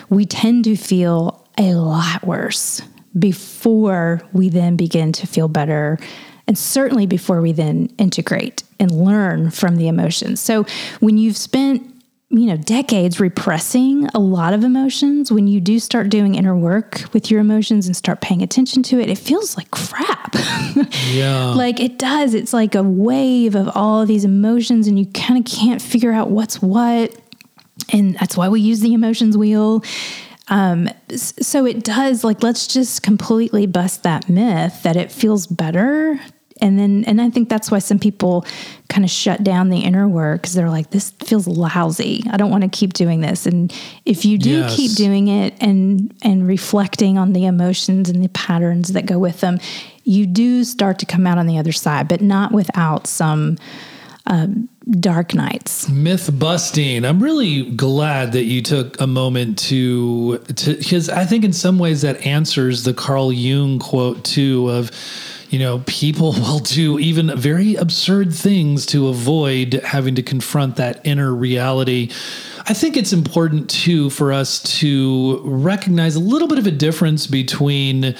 we 0.08 0.24
tend 0.24 0.64
to 0.64 0.76
feel 0.76 1.46
a 1.58 1.74
lot 1.74 2.26
worse 2.26 2.82
before 3.18 4.22
we 4.32 4.48
then 4.48 4.76
begin 4.76 5.12
to 5.12 5.26
feel 5.26 5.48
better, 5.48 5.98
and 6.46 6.56
certainly 6.56 7.06
before 7.06 7.40
we 7.40 7.52
then 7.52 7.88
integrate 7.98 8.62
and 8.78 8.90
learn 8.90 9.50
from 9.50 9.76
the 9.76 9.88
emotions. 9.88 10.40
So 10.40 10.64
when 11.00 11.16
you've 11.18 11.36
spent 11.36 11.95
you 12.28 12.46
know, 12.46 12.56
decades 12.56 13.20
repressing 13.20 14.06
a 14.08 14.18
lot 14.18 14.52
of 14.52 14.64
emotions, 14.64 15.30
when 15.30 15.46
you 15.46 15.60
do 15.60 15.78
start 15.78 16.08
doing 16.08 16.34
inner 16.34 16.56
work 16.56 17.04
with 17.12 17.30
your 17.30 17.40
emotions 17.40 17.86
and 17.86 17.96
start 17.96 18.20
paying 18.20 18.42
attention 18.42 18.82
to 18.82 18.98
it, 18.98 19.08
it 19.08 19.16
feels 19.16 19.56
like 19.56 19.70
crap. 19.70 20.34
yeah. 21.10 21.52
like 21.56 21.78
it 21.78 21.98
does. 21.98 22.34
It's 22.34 22.52
like 22.52 22.74
a 22.74 22.82
wave 22.82 23.54
of 23.54 23.70
all 23.76 24.02
of 24.02 24.08
these 24.08 24.24
emotions, 24.24 24.88
and 24.88 24.98
you 24.98 25.06
kind 25.06 25.38
of 25.38 25.50
can't 25.50 25.80
figure 25.80 26.12
out 26.12 26.30
what's 26.30 26.60
what. 26.60 27.16
And 27.92 28.16
that's 28.16 28.36
why 28.36 28.48
we 28.48 28.60
use 28.60 28.80
the 28.80 28.92
emotions 28.92 29.36
wheel. 29.36 29.84
Um, 30.48 30.88
so 31.14 31.64
it 31.64 31.84
does 31.84 32.24
like 32.24 32.42
let's 32.42 32.66
just 32.66 33.02
completely 33.02 33.66
bust 33.66 34.02
that 34.04 34.28
myth 34.28 34.82
that 34.82 34.96
it 34.96 35.10
feels 35.10 35.46
better 35.46 36.20
and 36.60 36.78
then 36.78 37.04
and 37.06 37.20
i 37.20 37.30
think 37.30 37.48
that's 37.48 37.70
why 37.70 37.78
some 37.78 37.98
people 37.98 38.44
kind 38.88 39.04
of 39.04 39.10
shut 39.10 39.42
down 39.42 39.68
the 39.68 39.80
inner 39.80 40.08
work 40.08 40.42
because 40.42 40.54
they're 40.54 40.70
like 40.70 40.90
this 40.90 41.10
feels 41.24 41.46
lousy 41.46 42.22
i 42.30 42.36
don't 42.36 42.50
want 42.50 42.62
to 42.62 42.68
keep 42.68 42.92
doing 42.92 43.20
this 43.20 43.46
and 43.46 43.74
if 44.04 44.24
you 44.24 44.38
do 44.38 44.50
yes. 44.50 44.76
keep 44.76 44.92
doing 44.92 45.28
it 45.28 45.54
and 45.60 46.14
and 46.22 46.46
reflecting 46.46 47.18
on 47.18 47.32
the 47.32 47.46
emotions 47.46 48.08
and 48.08 48.22
the 48.22 48.28
patterns 48.30 48.92
that 48.92 49.06
go 49.06 49.18
with 49.18 49.40
them 49.40 49.58
you 50.04 50.26
do 50.26 50.64
start 50.64 50.98
to 50.98 51.06
come 51.06 51.26
out 51.26 51.38
on 51.38 51.46
the 51.46 51.58
other 51.58 51.72
side 51.72 52.08
but 52.08 52.20
not 52.20 52.52
without 52.52 53.06
some 53.06 53.56
um, 54.26 54.68
dark 54.90 55.34
nights. 55.34 55.88
Myth 55.88 56.30
busting. 56.38 57.04
I'm 57.04 57.22
really 57.22 57.70
glad 57.70 58.32
that 58.32 58.44
you 58.44 58.62
took 58.62 59.00
a 59.00 59.06
moment 59.06 59.58
to 59.60 60.38
to 60.38 60.76
because 60.76 61.08
I 61.08 61.24
think 61.24 61.44
in 61.44 61.52
some 61.52 61.78
ways 61.78 62.02
that 62.02 62.24
answers 62.26 62.82
the 62.84 62.94
Carl 62.94 63.32
Jung 63.32 63.78
quote 63.78 64.24
too 64.24 64.68
of 64.70 64.90
you 65.50 65.58
know, 65.58 65.82
people 65.86 66.32
will 66.38 66.60
do 66.60 66.98
even 66.98 67.36
very 67.36 67.74
absurd 67.74 68.34
things 68.34 68.86
to 68.86 69.08
avoid 69.08 69.74
having 69.84 70.14
to 70.16 70.22
confront 70.22 70.76
that 70.76 71.04
inner 71.04 71.32
reality. 71.32 72.10
I 72.68 72.74
think 72.74 72.96
it's 72.96 73.12
important 73.12 73.70
too 73.70 74.10
for 74.10 74.32
us 74.32 74.62
to 74.80 75.40
recognize 75.44 76.16
a 76.16 76.20
little 76.20 76.48
bit 76.48 76.58
of 76.58 76.66
a 76.66 76.72
difference 76.72 77.26
between 77.26 78.16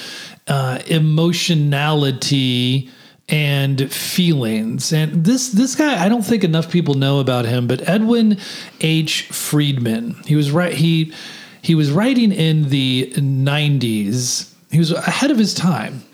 uh, 0.47 0.79
emotionality 0.87 2.89
and 3.29 3.93
feelings. 3.93 4.93
And 4.93 5.25
this 5.25 5.49
this 5.49 5.75
guy, 5.75 6.05
I 6.05 6.09
don't 6.09 6.23
think 6.23 6.45
enough 6.45 6.71
people 6.71 6.95
know 6.95 7.19
about 7.19 7.45
him, 7.45 7.67
but 7.67 7.89
Edwin 7.89 8.39
H. 8.81 9.27
Friedman. 9.27 10.15
He 10.27 10.37
was 10.37 10.53
right. 10.53 10.73
He 10.73 11.13
he 11.61 11.75
was 11.75 11.91
writing 11.91 12.31
in 12.31 12.69
the 12.69 13.13
'90s. 13.17 14.53
He 14.71 14.79
was 14.79 14.93
ahead 14.93 15.33
of 15.33 15.39
his 15.39 15.55
time 15.55 16.05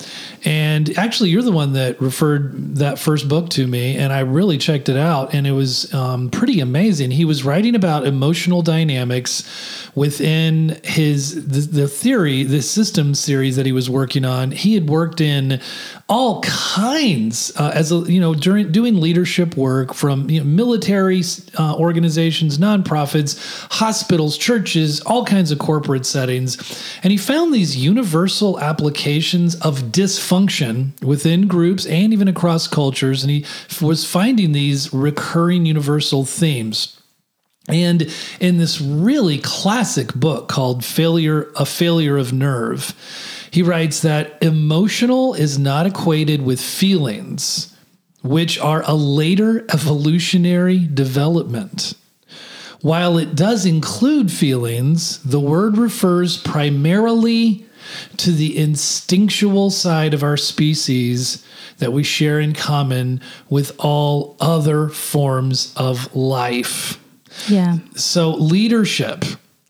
and 0.44 0.98
actually, 0.98 1.30
you're 1.30 1.42
the 1.42 1.52
one 1.52 1.74
that 1.74 2.00
referred 2.00 2.76
that 2.76 2.98
first 2.98 3.28
book 3.28 3.50
to 3.50 3.66
me, 3.66 3.96
and 3.96 4.12
I 4.12 4.20
really 4.20 4.58
checked 4.58 4.88
it 4.88 4.96
out, 4.96 5.34
and 5.34 5.46
it 5.46 5.52
was 5.52 5.92
um, 5.94 6.30
pretty 6.30 6.58
amazing. 6.58 7.12
He 7.12 7.24
was 7.24 7.44
writing 7.44 7.76
about 7.76 8.06
emotional 8.06 8.60
dynamics 8.60 9.48
within 9.94 10.80
his 10.82 11.46
the, 11.46 11.60
the 11.82 11.88
theory, 11.88 12.42
the 12.42 12.60
systems 12.60 13.20
series 13.20 13.54
that 13.54 13.66
he 13.66 13.72
was 13.72 13.88
working 13.88 14.24
on. 14.24 14.50
He 14.50 14.74
had 14.74 14.88
worked 14.88 15.20
in 15.20 15.60
all 16.08 16.42
kinds 16.42 17.52
uh, 17.56 17.70
as 17.72 17.92
a 17.92 17.98
you 18.00 18.20
know 18.20 18.34
during 18.34 18.72
doing 18.72 19.00
leadership 19.00 19.56
work 19.56 19.94
from 19.94 20.28
you 20.28 20.40
know, 20.40 20.44
military 20.44 21.22
uh, 21.56 21.76
organizations, 21.76 22.58
nonprofits, 22.58 23.38
hospitals, 23.70 24.36
churches, 24.36 25.00
all 25.02 25.24
kinds 25.24 25.52
of 25.52 25.60
corporate 25.60 26.04
settings, 26.04 26.56
and 27.04 27.12
he 27.12 27.16
found 27.16 27.54
these 27.54 27.76
universal 27.76 28.58
applications 28.58 29.54
of 29.60 29.82
dysfunction 29.92 30.31
within 31.02 31.46
groups 31.46 31.84
and 31.86 32.12
even 32.12 32.26
across 32.26 32.66
cultures, 32.66 33.22
and 33.22 33.30
he 33.30 33.44
was 33.80 34.04
finding 34.04 34.52
these 34.52 34.92
recurring 34.92 35.66
universal 35.66 36.24
themes. 36.24 36.98
And 37.68 38.12
in 38.40 38.58
this 38.58 38.80
really 38.80 39.38
classic 39.38 40.14
book 40.14 40.48
called 40.48 40.84
Failure 40.84 41.52
A 41.56 41.66
Failure 41.66 42.16
of 42.16 42.32
Nerve, 42.32 42.94
he 43.50 43.62
writes 43.62 44.00
that 44.00 44.42
emotional 44.42 45.34
is 45.34 45.58
not 45.58 45.86
equated 45.86 46.42
with 46.42 46.60
feelings, 46.60 47.76
which 48.22 48.58
are 48.58 48.82
a 48.86 48.94
later 48.94 49.66
evolutionary 49.72 50.78
development. 50.78 51.94
While 52.80 53.18
it 53.18 53.36
does 53.36 53.64
include 53.64 54.32
feelings, 54.32 55.22
the 55.22 55.38
word 55.38 55.78
refers 55.78 56.36
primarily 56.38 57.64
to 58.18 58.32
the 58.32 58.56
instinctual 58.56 59.70
side 59.70 60.14
of 60.14 60.22
our 60.22 60.36
species 60.36 61.44
that 61.78 61.92
we 61.92 62.02
share 62.02 62.38
in 62.38 62.52
common 62.52 63.20
with 63.50 63.72
all 63.78 64.36
other 64.40 64.88
forms 64.88 65.72
of 65.76 66.14
life. 66.14 66.98
Yeah. 67.48 67.78
So, 67.94 68.30
leadership 68.30 69.24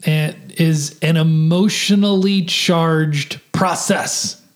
eh, 0.04 0.34
is 0.56 0.98
an 1.00 1.16
emotionally 1.16 2.42
charged 2.44 3.40
process. 3.52 4.38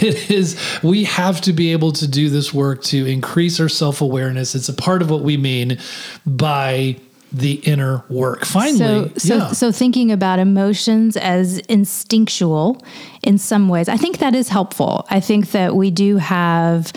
It 0.00 0.30
is, 0.30 0.60
we 0.82 1.04
have 1.04 1.40
to 1.40 1.52
be 1.52 1.72
able 1.72 1.90
to 1.92 2.06
do 2.06 2.28
this 2.28 2.54
work 2.54 2.84
to 2.84 3.04
increase 3.06 3.58
our 3.58 3.68
self 3.68 4.00
awareness. 4.00 4.54
It's 4.54 4.68
a 4.68 4.74
part 4.74 5.02
of 5.02 5.10
what 5.10 5.22
we 5.22 5.36
mean 5.36 5.78
by 6.24 6.98
the 7.32 7.54
inner 7.54 8.04
work. 8.08 8.44
Finally, 8.44 8.78
So, 8.78 9.12
so, 9.16 9.36
yeah. 9.36 9.52
so 9.52 9.72
thinking 9.72 10.10
about 10.10 10.38
emotions 10.38 11.16
as 11.16 11.58
instinctual 11.58 12.82
in 13.22 13.38
some 13.38 13.68
ways, 13.68 13.88
I 13.88 13.96
think 13.96 14.18
that 14.18 14.34
is 14.34 14.48
helpful. 14.48 15.06
I 15.10 15.20
think 15.20 15.50
that 15.50 15.76
we 15.76 15.90
do 15.90 16.16
have 16.16 16.92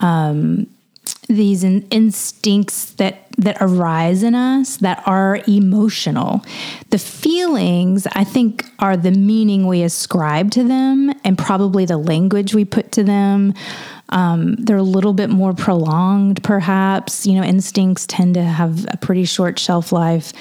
um, 0.00 0.66
these 1.28 1.64
in, 1.64 1.82
instincts 1.90 2.92
that 2.94 3.22
that 3.38 3.58
arise 3.60 4.22
in 4.22 4.34
us 4.34 4.78
that 4.78 5.02
are 5.06 5.40
emotional. 5.46 6.42
The 6.88 6.98
feelings, 6.98 8.06
I 8.12 8.24
think, 8.24 8.64
are 8.78 8.96
the 8.96 9.10
meaning 9.10 9.66
we 9.66 9.82
ascribe 9.82 10.50
to 10.52 10.64
them, 10.64 11.12
and 11.22 11.36
probably 11.36 11.84
the 11.84 11.98
language 11.98 12.54
we 12.54 12.64
put 12.64 12.92
to 12.92 13.04
them. 13.04 13.52
Um, 14.10 14.54
they're 14.56 14.76
a 14.76 14.82
little 14.82 15.12
bit 15.12 15.30
more 15.30 15.52
prolonged, 15.52 16.42
perhaps. 16.42 17.26
You 17.26 17.34
know, 17.34 17.42
instincts 17.42 18.06
tend 18.06 18.34
to 18.34 18.42
have 18.42 18.86
a 18.90 18.96
pretty 18.96 19.24
short 19.24 19.58
shelf 19.58 19.92
life. 19.92 20.32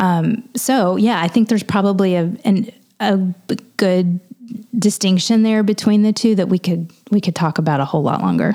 Um, 0.00 0.48
so, 0.54 0.96
yeah, 0.96 1.22
I 1.22 1.28
think 1.28 1.48
there's 1.48 1.62
probably 1.62 2.16
a 2.16 2.32
an, 2.44 2.70
a 3.00 3.16
good 3.76 4.20
distinction 4.78 5.42
there 5.42 5.62
between 5.62 6.02
the 6.02 6.12
two 6.12 6.34
that 6.34 6.48
we 6.48 6.58
could 6.58 6.90
we 7.10 7.20
could 7.20 7.34
talk 7.34 7.58
about 7.58 7.80
a 7.80 7.84
whole 7.84 8.02
lot 8.02 8.20
longer. 8.20 8.54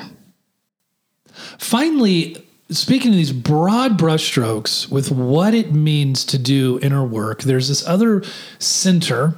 Finally, 1.58 2.46
speaking 2.70 3.12
of 3.12 3.18
these 3.18 3.32
broad 3.32 3.98
brushstrokes 3.98 4.92
with 4.92 5.12
what 5.12 5.54
it 5.54 5.74
means 5.74 6.26
to 6.26 6.38
do 6.38 6.80
inner 6.82 7.06
work, 7.06 7.44
there's 7.44 7.68
this 7.68 7.86
other 7.88 8.24
center 8.60 9.36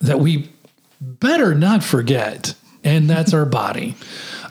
that 0.00 0.20
we 0.20 0.50
better 1.00 1.54
not 1.54 1.82
forget, 1.82 2.54
and 2.84 3.08
that's 3.08 3.34
our 3.34 3.46
body. 3.46 3.96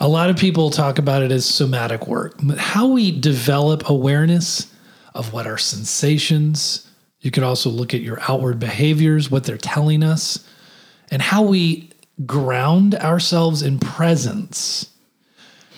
A 0.02 0.08
lot 0.08 0.30
of 0.30 0.38
people 0.38 0.70
talk 0.70 0.98
about 0.98 1.22
it 1.22 1.32
as 1.32 1.46
somatic 1.46 2.08
work, 2.08 2.36
but 2.42 2.58
how 2.58 2.88
we 2.88 3.18
develop 3.18 3.88
awareness 3.90 4.74
of 5.14 5.32
what 5.32 5.48
our 5.48 5.60
sensations, 5.60 6.90
you 7.22 7.32
could 7.32 7.44
also 7.44 7.70
look 7.70 7.94
at 7.94 8.02
your 8.02 8.20
outward 8.28 8.60
behaviors, 8.60 9.30
what 9.30 9.44
they're 9.44 9.58
telling 9.58 10.04
us, 10.04 10.46
and 11.12 11.22
how 11.22 11.44
we 11.44 11.92
ground 12.26 12.96
ourselves 12.96 13.62
in 13.62 13.80
presence 13.80 14.90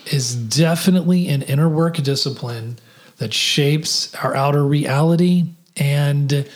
is 0.06 0.34
definitely 0.34 1.28
an 1.28 1.42
inner 1.42 1.68
work 1.68 1.96
discipline 1.96 2.78
that 3.18 3.34
shapes 3.34 4.14
our 4.16 4.34
outer 4.34 4.64
reality. 4.64 5.44
And 5.76 6.48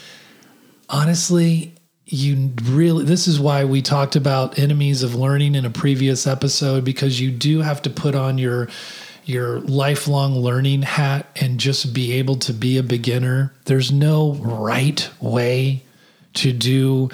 honestly, 0.88 1.74
you 2.10 2.52
really, 2.64 3.04
this 3.04 3.28
is 3.28 3.38
why 3.38 3.64
we 3.64 3.82
talked 3.82 4.16
about 4.16 4.58
enemies 4.58 5.04
of 5.04 5.14
learning 5.14 5.54
in 5.54 5.64
a 5.64 5.70
previous 5.70 6.26
episode, 6.26 6.84
because 6.84 7.20
you 7.20 7.30
do 7.30 7.60
have 7.60 7.80
to 7.82 7.90
put 7.90 8.14
on 8.14 8.36
your 8.36 8.68
your 9.24 9.60
lifelong 9.60 10.34
learning 10.34 10.82
hat 10.82 11.26
and 11.36 11.60
just 11.60 11.94
be 11.94 12.12
able 12.12 12.34
to 12.34 12.52
be 12.52 12.78
a 12.78 12.82
beginner. 12.82 13.54
There's 13.66 13.92
no 13.92 14.34
right 14.34 15.08
way 15.20 15.84
to 16.34 16.52
do 16.52 17.10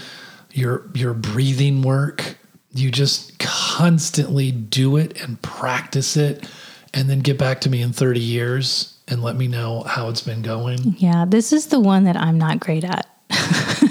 your 0.53 0.87
your 0.95 1.13
breathing 1.13 1.83
work. 1.83 2.39
You 2.73 2.91
just 2.91 3.39
constantly 3.39 4.51
do 4.51 4.97
it 4.97 5.21
and 5.21 5.41
practice 5.43 6.17
it 6.17 6.49
and 6.95 7.11
then 7.11 7.21
get 7.21 7.39
back 7.39 7.61
to 7.63 7.71
me 7.71 7.83
in 7.83 7.93
30 7.93 8.21
years 8.21 8.99
and 9.09 9.23
let 9.23 9.37
me 9.37 9.47
know 9.47 9.83
how 9.83 10.09
it's 10.09 10.23
been 10.23 10.43
going. 10.43 10.97
Yeah, 10.99 11.27
this 11.27 11.53
is 11.53 11.67
the 11.67 11.81
one 11.81 12.05
that 12.05 12.17
I'm 12.17 12.39
not 12.39 12.61
great 12.61 12.85
at 12.85 13.07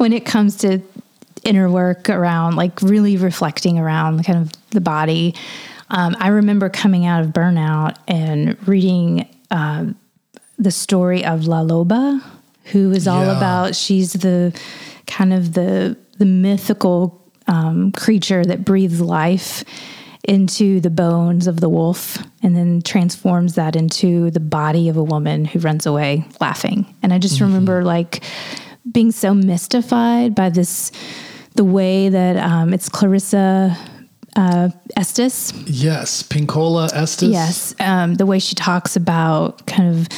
when 0.00 0.14
it 0.14 0.24
comes 0.24 0.56
to 0.56 0.80
inner 1.44 1.68
work 1.70 2.08
around 2.08 2.56
like 2.56 2.80
really 2.80 3.18
reflecting 3.18 3.78
around 3.78 4.24
kind 4.24 4.38
of 4.38 4.50
the 4.70 4.80
body. 4.80 5.34
Um, 5.90 6.16
I 6.18 6.28
remember 6.28 6.70
coming 6.70 7.04
out 7.04 7.22
of 7.22 7.28
burnout 7.32 7.96
and 8.08 8.56
reading 8.66 9.28
um, 9.50 9.96
the 10.58 10.70
story 10.70 11.22
of 11.24 11.46
La 11.46 11.62
Loba, 11.62 12.22
who 12.72 12.92
is 12.92 13.06
all 13.06 13.26
Yeah. 13.26 13.36
about 13.36 13.76
she's 13.76 14.14
the 14.14 14.58
kind 15.06 15.34
of 15.34 15.52
the 15.52 15.96
the 16.18 16.24
mythical 16.26 17.20
um, 17.46 17.92
creature 17.92 18.42
that 18.44 18.64
breathes 18.64 19.00
life 19.02 19.64
into 20.24 20.80
the 20.80 20.90
bones 20.90 21.46
of 21.46 21.60
the 21.60 21.68
wolf 21.68 22.18
and 22.42 22.56
then 22.56 22.80
transforms 22.82 23.54
that 23.56 23.76
into 23.76 24.30
the 24.30 24.40
body 24.40 24.88
of 24.88 24.96
a 24.96 25.02
woman 25.02 25.44
who 25.44 25.58
runs 25.58 25.84
away 25.86 26.24
laughing. 26.40 26.86
And 27.02 27.12
I 27.12 27.18
just 27.18 27.40
remember 27.40 27.82
like 27.84 28.22
being 28.92 29.12
so 29.12 29.34
mystified 29.34 30.34
by 30.34 30.50
this, 30.50 30.92
the 31.54 31.64
way 31.64 32.08
that 32.08 32.36
um, 32.36 32.72
it's 32.72 32.88
Clarissa 32.88 33.76
uh, 34.36 34.70
Estes. 34.96 35.52
Yes, 35.66 36.22
Pinkola 36.22 36.92
Estes. 36.92 37.30
Yes, 37.30 37.74
um, 37.80 38.14
the 38.14 38.26
way 38.26 38.38
she 38.38 38.54
talks 38.54 38.96
about 38.96 39.66
kind 39.66 39.88
of 39.88 40.08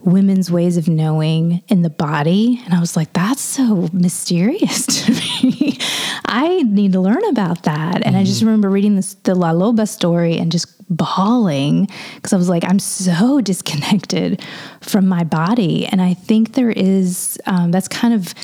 women's 0.00 0.50
ways 0.50 0.76
of 0.76 0.88
knowing 0.88 1.62
in 1.68 1.82
the 1.82 1.90
body, 1.90 2.60
and 2.64 2.74
I 2.74 2.80
was 2.80 2.96
like, 2.96 3.12
that's 3.12 3.42
so 3.42 3.88
mysterious 3.92 4.86
to 5.04 5.12
me. 5.12 5.78
I 6.24 6.62
need 6.62 6.92
to 6.92 7.00
learn 7.00 7.24
about 7.28 7.64
that. 7.64 8.04
And 8.06 8.16
I 8.16 8.24
just 8.24 8.42
remember 8.42 8.70
reading 8.70 8.96
this 8.96 9.14
the 9.14 9.34
La 9.34 9.52
Loba 9.52 9.88
story 9.88 10.38
and 10.38 10.50
just 10.52 10.75
bawling 10.88 11.88
because 12.14 12.32
I 12.32 12.36
was 12.36 12.48
like, 12.48 12.64
I'm 12.64 12.78
so 12.78 13.40
disconnected 13.52 14.42
from 14.80 15.06
my 15.06 15.24
body, 15.24 15.86
and 15.86 16.00
I 16.00 16.14
think 16.14 16.54
there 16.54 16.70
is 16.70 17.38
um, 17.46 17.70
that's 17.70 17.88
kind 17.88 18.14
of 18.14 18.34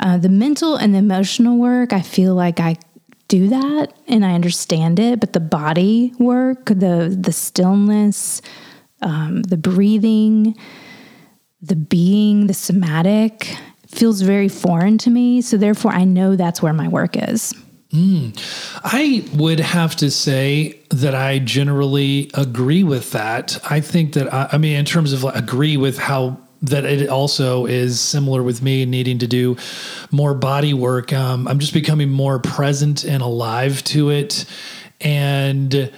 uh, 0.00 0.18
the 0.18 0.28
mental 0.28 0.76
and 0.76 0.94
the 0.94 0.98
emotional 0.98 1.58
work. 1.58 1.92
I 1.92 2.02
feel 2.02 2.34
like 2.34 2.60
I 2.60 2.76
do 3.28 3.48
that 3.48 3.92
and 4.08 4.24
I 4.24 4.34
understand 4.34 4.98
it, 4.98 5.20
but 5.20 5.32
the 5.32 5.40
body 5.40 6.12
work, 6.18 6.66
the 6.66 7.16
the 7.18 7.32
stillness, 7.32 8.42
um, 9.02 9.42
the 9.42 9.56
breathing, 9.56 10.56
the 11.62 11.76
being, 11.76 12.46
the 12.46 12.54
somatic 12.54 13.54
feels 13.86 14.20
very 14.20 14.48
foreign 14.48 14.98
to 14.98 15.10
me. 15.10 15.42
So 15.42 15.56
therefore, 15.56 15.92
I 15.92 16.04
know 16.04 16.36
that's 16.36 16.62
where 16.62 16.72
my 16.72 16.88
work 16.88 17.16
is. 17.16 17.54
I 17.92 19.28
would 19.34 19.58
have 19.58 19.96
to 19.96 20.10
say 20.10 20.78
that 20.90 21.14
I 21.14 21.40
generally 21.40 22.30
agree 22.34 22.84
with 22.84 23.10
that. 23.12 23.58
I 23.68 23.80
think 23.80 24.12
that 24.12 24.32
I, 24.32 24.50
I 24.52 24.58
mean, 24.58 24.76
in 24.76 24.84
terms 24.84 25.12
of 25.12 25.24
like, 25.24 25.34
agree 25.34 25.76
with 25.76 25.98
how 25.98 26.38
that 26.62 26.84
it 26.84 27.08
also 27.08 27.66
is 27.66 27.98
similar 28.00 28.42
with 28.42 28.62
me 28.62 28.84
needing 28.84 29.18
to 29.18 29.26
do 29.26 29.56
more 30.10 30.34
body 30.34 30.74
work. 30.74 31.12
Um, 31.12 31.48
I'm 31.48 31.58
just 31.58 31.72
becoming 31.72 32.10
more 32.10 32.38
present 32.38 33.04
and 33.04 33.22
alive 33.22 33.82
to 33.84 34.10
it, 34.10 34.44
and 35.00 35.90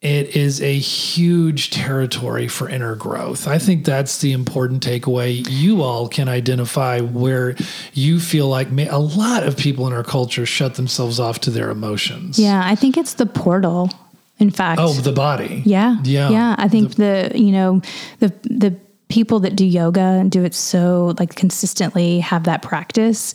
it 0.00 0.34
is 0.34 0.62
a 0.62 0.78
huge 0.78 1.68
territory 1.70 2.48
for 2.48 2.68
inner 2.68 2.94
growth. 2.94 3.46
I 3.46 3.58
think 3.58 3.84
that's 3.84 4.18
the 4.18 4.32
important 4.32 4.82
takeaway. 4.82 5.46
You 5.48 5.82
all 5.82 6.08
can 6.08 6.26
identify 6.26 7.00
where 7.00 7.54
you 7.92 8.18
feel 8.18 8.48
like 8.48 8.70
ma- 8.70 8.86
a 8.88 8.98
lot 8.98 9.42
of 9.46 9.58
people 9.58 9.86
in 9.86 9.92
our 9.92 10.02
culture 10.02 10.46
shut 10.46 10.76
themselves 10.76 11.20
off 11.20 11.40
to 11.40 11.50
their 11.50 11.68
emotions. 11.70 12.38
Yeah, 12.38 12.62
I 12.64 12.74
think 12.76 12.96
it's 12.96 13.14
the 13.14 13.26
portal. 13.26 13.90
In 14.38 14.50
fact, 14.50 14.80
Oh, 14.82 14.94
the 14.94 15.12
body. 15.12 15.62
Yeah. 15.66 15.98
Yeah. 16.02 16.30
Yeah. 16.30 16.54
I 16.58 16.68
think 16.68 16.94
the, 16.94 17.30
you 17.34 17.52
know, 17.52 17.82
the 18.20 18.28
the 18.44 18.74
people 19.08 19.40
that 19.40 19.54
do 19.54 19.66
yoga 19.66 20.00
and 20.00 20.30
do 20.30 20.44
it 20.44 20.54
so 20.54 21.14
like 21.18 21.34
consistently 21.34 22.20
have 22.20 22.44
that 22.44 22.62
practice. 22.62 23.34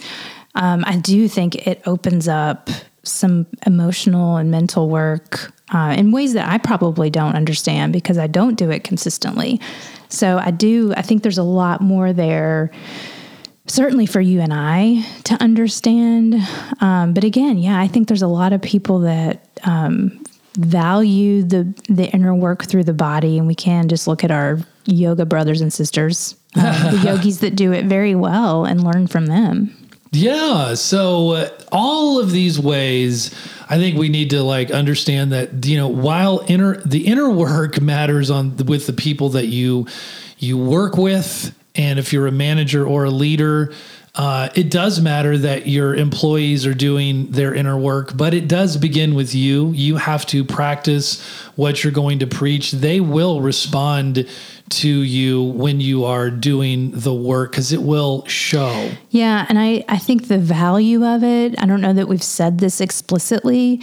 Um, 0.56 0.84
I 0.88 0.96
do 0.98 1.28
think 1.28 1.68
it 1.68 1.84
opens 1.86 2.28
up 2.28 2.70
some 3.04 3.46
emotional 3.68 4.38
and 4.38 4.50
mental 4.50 4.90
work 4.90 5.52
uh, 5.74 5.96
in 5.98 6.12
ways 6.12 6.34
that 6.34 6.48
I 6.48 6.58
probably 6.58 7.10
don't 7.10 7.36
understand 7.36 7.94
because 7.94 8.18
I 8.18 8.28
don't 8.28 8.56
do 8.56 8.70
it 8.70 8.84
consistently. 8.84 9.60
So 10.10 10.38
I 10.38 10.52
do. 10.52 10.94
I 10.96 11.02
think 11.02 11.24
there's 11.24 11.38
a 11.38 11.44
lot 11.44 11.82
more 11.82 12.14
there 12.14 12.72
certainly 13.68 14.06
for 14.06 14.22
you 14.22 14.42
and 14.42 14.54
I 14.54 15.04
to 15.24 15.36
understand. 15.42 16.36
Um, 16.82 17.14
but 17.14 17.24
again, 17.24 17.58
yeah, 17.58 17.80
I 17.80 17.88
think 17.88 18.08
there's 18.08 18.22
a 18.22 18.28
lot 18.28 18.54
of 18.54 18.62
people 18.62 19.00
that 19.00 19.60
um, 19.64 20.24
value 20.58 21.44
the 21.44 21.74
the 21.90 22.06
inner 22.12 22.34
work 22.34 22.66
through 22.66 22.84
the 22.84 22.94
body, 22.94 23.38
and 23.38 23.48
we 23.48 23.56
can 23.56 23.90
just 23.90 24.08
look 24.08 24.24
at 24.24 24.32
our 24.32 24.60
yoga 24.86 25.26
brothers 25.26 25.62
and 25.62 25.74
sisters, 25.74 26.36
uh, 26.56 26.92
the 26.92 26.98
yogis 27.06 27.40
that 27.40 27.56
do 27.56 27.72
it 27.72 27.86
very 27.86 28.16
well, 28.16 28.66
and 28.66 28.84
learn 28.84 29.08
from 29.08 29.26
them. 29.28 29.76
Yeah. 30.16 30.76
So 30.76 31.32
uh, 31.32 31.50
all 31.72 32.20
of 32.20 32.32
these 32.32 32.60
ways, 32.60 33.34
I 33.70 33.78
think 33.78 33.98
we 33.98 34.10
need 34.10 34.30
to 34.32 34.44
like 34.44 34.72
understand 34.72 35.32
that 35.34 35.66
you 35.66 35.78
know 35.78 35.88
while 35.88 36.44
inner 36.48 36.78
the 36.82 37.06
inner 37.08 37.30
work 37.30 37.82
matters 37.94 38.30
on 38.32 38.56
with 38.58 38.88
the 38.88 38.94
people 38.94 39.30
that 39.30 39.48
you 39.48 39.88
you 40.38 40.58
work 40.58 40.98
with, 40.98 41.54
and 41.76 42.00
if 42.00 42.14
you're 42.14 42.28
a 42.28 42.32
manager 42.32 42.86
or 42.86 43.06
a 43.06 43.12
leader. 43.12 43.74
uh, 44.16 44.48
it 44.56 44.72
does 44.72 45.02
matter 45.02 45.38
that 45.38 45.68
your 45.68 45.94
employees 45.94 46.66
are 46.66 46.74
doing 46.74 47.30
their 47.32 47.54
inner 47.54 47.78
work, 47.78 48.16
but 48.16 48.34
it 48.34 48.48
does 48.48 48.78
begin 48.78 49.14
with 49.14 49.36
you. 49.36 49.72
You 49.72 49.98
have 49.98 50.26
to 50.28 50.46
practice 50.46 51.22
what 51.58 51.84
you're 51.84 51.92
going 51.92 52.20
to 52.20 52.28
preach. 52.28 52.72
They 52.72 53.02
will 53.02 53.42
respond 53.42 54.26
to 54.70 54.90
you 54.90 55.44
when 55.44 55.80
you 55.80 56.06
are 56.06 56.30
doing 56.30 56.92
the 56.92 57.14
work 57.14 57.52
because 57.52 57.72
it 57.72 57.82
will 57.82 58.26
show. 58.26 58.92
Yeah. 59.10 59.46
And 59.48 59.60
I, 59.60 59.84
I 59.88 59.98
think 59.98 60.28
the 60.28 60.38
value 60.38 61.06
of 61.06 61.24
it, 61.24 61.56
I 61.62 61.66
don't 61.66 61.82
know 61.82 61.94
that 61.94 62.08
we've 62.08 62.24
said 62.24 62.58
this 62.58 62.82
explicitly, 62.82 63.82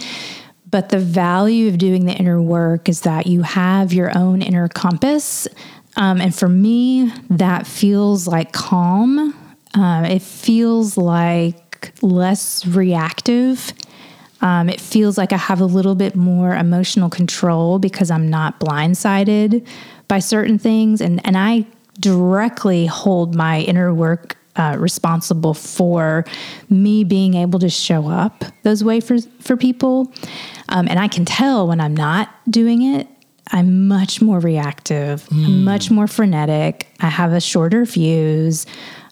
but 0.69 0.89
the 0.89 0.99
value 0.99 1.69
of 1.69 1.77
doing 1.77 2.05
the 2.05 2.13
inner 2.13 2.41
work 2.41 2.89
is 2.89 3.01
that 3.01 3.27
you 3.27 3.43
have 3.43 3.93
your 3.93 4.15
own 4.17 4.41
inner 4.41 4.67
compass. 4.67 5.47
Um, 5.95 6.19
and 6.19 6.35
for 6.35 6.49
me, 6.49 7.11
that 7.29 7.65
feels 7.65 8.27
like 8.27 8.51
calm 8.51 9.33
um, 9.73 10.05
it 10.05 10.21
feels 10.21 10.97
like 10.97 11.93
less 12.01 12.65
reactive. 12.65 13.73
Um, 14.41 14.69
it 14.69 14.79
feels 14.79 15.17
like 15.17 15.33
I 15.33 15.37
have 15.37 15.61
a 15.61 15.65
little 15.65 15.95
bit 15.95 16.15
more 16.15 16.53
emotional 16.53 17.09
control 17.09 17.79
because 17.79 18.11
I'm 18.11 18.29
not 18.29 18.59
blindsided 18.59 19.65
by 20.07 20.19
certain 20.19 20.57
things. 20.57 21.01
And, 21.01 21.25
and 21.25 21.37
I 21.37 21.65
directly 21.99 22.85
hold 22.85 23.35
my 23.35 23.61
inner 23.61 23.93
work 23.93 24.37
uh, 24.55 24.75
responsible 24.77 25.53
for 25.53 26.25
me 26.69 27.03
being 27.03 27.33
able 27.33 27.59
to 27.59 27.69
show 27.69 28.07
up 28.07 28.45
those 28.61 28.83
way 28.83 28.99
for, 28.99 29.19
for 29.39 29.57
people. 29.57 30.13
Um, 30.69 30.87
and 30.87 30.99
I 30.99 31.07
can 31.07 31.25
tell 31.25 31.67
when 31.67 31.81
I'm 31.81 31.95
not 31.95 32.29
doing 32.49 32.83
it. 32.83 33.07
I'm 33.51 33.87
much 33.87 34.21
more 34.21 34.39
reactive, 34.39 35.27
mm. 35.29 35.63
much 35.63 35.91
more 35.91 36.07
frenetic. 36.07 36.87
I 37.01 37.09
have 37.09 37.33
a 37.33 37.41
shorter 37.41 37.85
fuse 37.85 38.65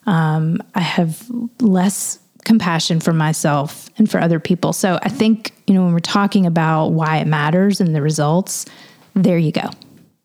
um, 0.06 0.62
I 0.74 0.80
have 0.80 1.30
less 1.60 2.18
compassion 2.44 3.00
for 3.00 3.12
myself 3.12 3.88
and 3.98 4.10
for 4.10 4.20
other 4.20 4.40
people. 4.40 4.72
So 4.72 4.98
I 5.02 5.08
think, 5.08 5.52
you 5.66 5.74
know, 5.74 5.84
when 5.84 5.92
we're 5.92 6.00
talking 6.00 6.44
about 6.44 6.88
why 6.88 7.18
it 7.18 7.26
matters 7.26 7.80
and 7.80 7.94
the 7.94 8.02
results, 8.02 8.66
there 9.14 9.38
you 9.38 9.52
go. 9.52 9.70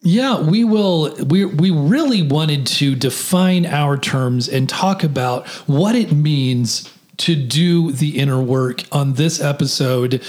Yeah, 0.09 0.39
we 0.39 0.63
will. 0.63 1.13
We, 1.15 1.43
we 1.43 1.69
really 1.69 2.21
wanted 2.21 2.65
to 2.67 2.95
define 2.95 3.65
our 3.65 3.97
terms 3.97 4.47
and 4.47 4.69
talk 4.69 5.03
about 5.03 5.45
what 5.67 5.95
it 5.95 6.13
means 6.13 6.89
to 7.17 7.35
do 7.35 7.91
the 7.91 8.17
inner 8.17 8.41
work 8.41 8.83
on 8.93 9.15
this 9.15 9.41
episode, 9.41 10.23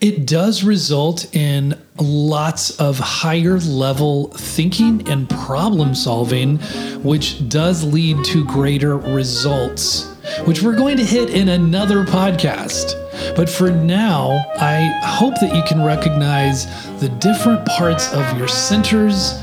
it 0.00 0.26
does 0.26 0.64
result 0.64 1.32
in 1.32 1.80
lots 1.98 2.70
of 2.80 2.98
higher 2.98 3.60
level 3.60 4.30
thinking 4.30 5.08
and 5.08 5.30
problem 5.30 5.94
solving, 5.94 6.56
which 7.04 7.48
does 7.48 7.84
lead 7.84 8.24
to 8.24 8.44
greater 8.46 8.96
results, 8.96 10.06
which 10.44 10.60
we're 10.60 10.74
going 10.74 10.96
to 10.96 11.04
hit 11.04 11.30
in 11.30 11.50
another 11.50 12.04
podcast. 12.04 13.09
But 13.36 13.48
for 13.48 13.70
now, 13.70 14.44
I 14.58 14.80
hope 15.04 15.34
that 15.40 15.54
you 15.54 15.62
can 15.62 15.84
recognize 15.84 16.66
the 17.00 17.08
different 17.08 17.64
parts 17.66 18.12
of 18.12 18.38
your 18.38 18.48
centers 18.48 19.38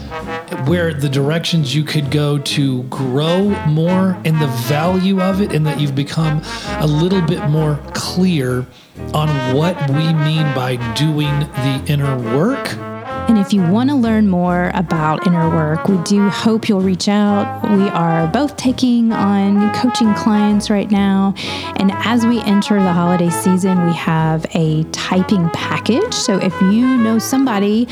where 0.65 0.93
the 0.93 1.09
directions 1.09 1.75
you 1.75 1.83
could 1.83 2.11
go 2.11 2.37
to 2.37 2.83
grow 2.83 3.49
more 3.67 4.17
and 4.25 4.39
the 4.41 4.47
value 4.67 5.21
of 5.21 5.41
it, 5.41 5.53
and 5.53 5.65
that 5.65 5.79
you've 5.79 5.95
become 5.95 6.41
a 6.79 6.87
little 6.87 7.21
bit 7.21 7.47
more 7.49 7.79
clear 7.93 8.65
on 9.13 9.55
what 9.55 9.77
we 9.89 10.13
mean 10.13 10.43
by 10.53 10.75
doing 10.95 11.39
the 11.39 11.83
inner 11.87 12.17
work. 12.35 12.96
And 13.27 13.37
if 13.37 13.51
you 13.51 13.61
want 13.61 13.89
to 13.89 13.95
learn 13.95 14.29
more 14.29 14.71
about 14.73 15.27
inner 15.27 15.49
work, 15.49 15.87
we 15.87 15.97
do 16.03 16.29
hope 16.29 16.69
you'll 16.69 16.81
reach 16.81 17.09
out. 17.09 17.61
We 17.69 17.89
are 17.89 18.27
both 18.27 18.55
taking 18.55 19.11
on 19.11 19.73
coaching 19.75 20.13
clients 20.13 20.69
right 20.69 20.89
now. 20.89 21.33
And 21.75 21.91
as 21.93 22.25
we 22.25 22.41
enter 22.41 22.75
the 22.75 22.93
holiday 22.93 23.29
season, 23.29 23.85
we 23.85 23.93
have 23.93 24.45
a 24.53 24.83
typing 24.91 25.49
package. 25.49 26.13
So 26.13 26.37
if 26.37 26.53
you 26.61 26.97
know 26.97 27.19
somebody, 27.19 27.87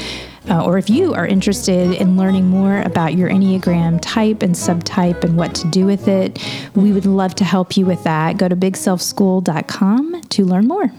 uh, 0.49 0.63
or 0.63 0.77
if 0.77 0.89
you 0.89 1.13
are 1.13 1.25
interested 1.25 1.91
in 1.93 2.17
learning 2.17 2.47
more 2.47 2.81
about 2.81 3.15
your 3.15 3.29
Enneagram 3.29 3.99
type 4.01 4.41
and 4.41 4.55
subtype 4.55 5.23
and 5.23 5.35
what 5.35 5.53
to 5.55 5.67
do 5.69 5.85
with 5.85 6.07
it, 6.07 6.39
we 6.75 6.91
would 6.93 7.05
love 7.05 7.35
to 7.35 7.43
help 7.43 7.75
you 7.75 7.85
with 7.85 8.03
that. 8.03 8.37
Go 8.37 8.47
to 8.47 8.55
bigselfschool.com 8.55 10.21
to 10.21 10.45
learn 10.45 10.67
more. 10.67 10.91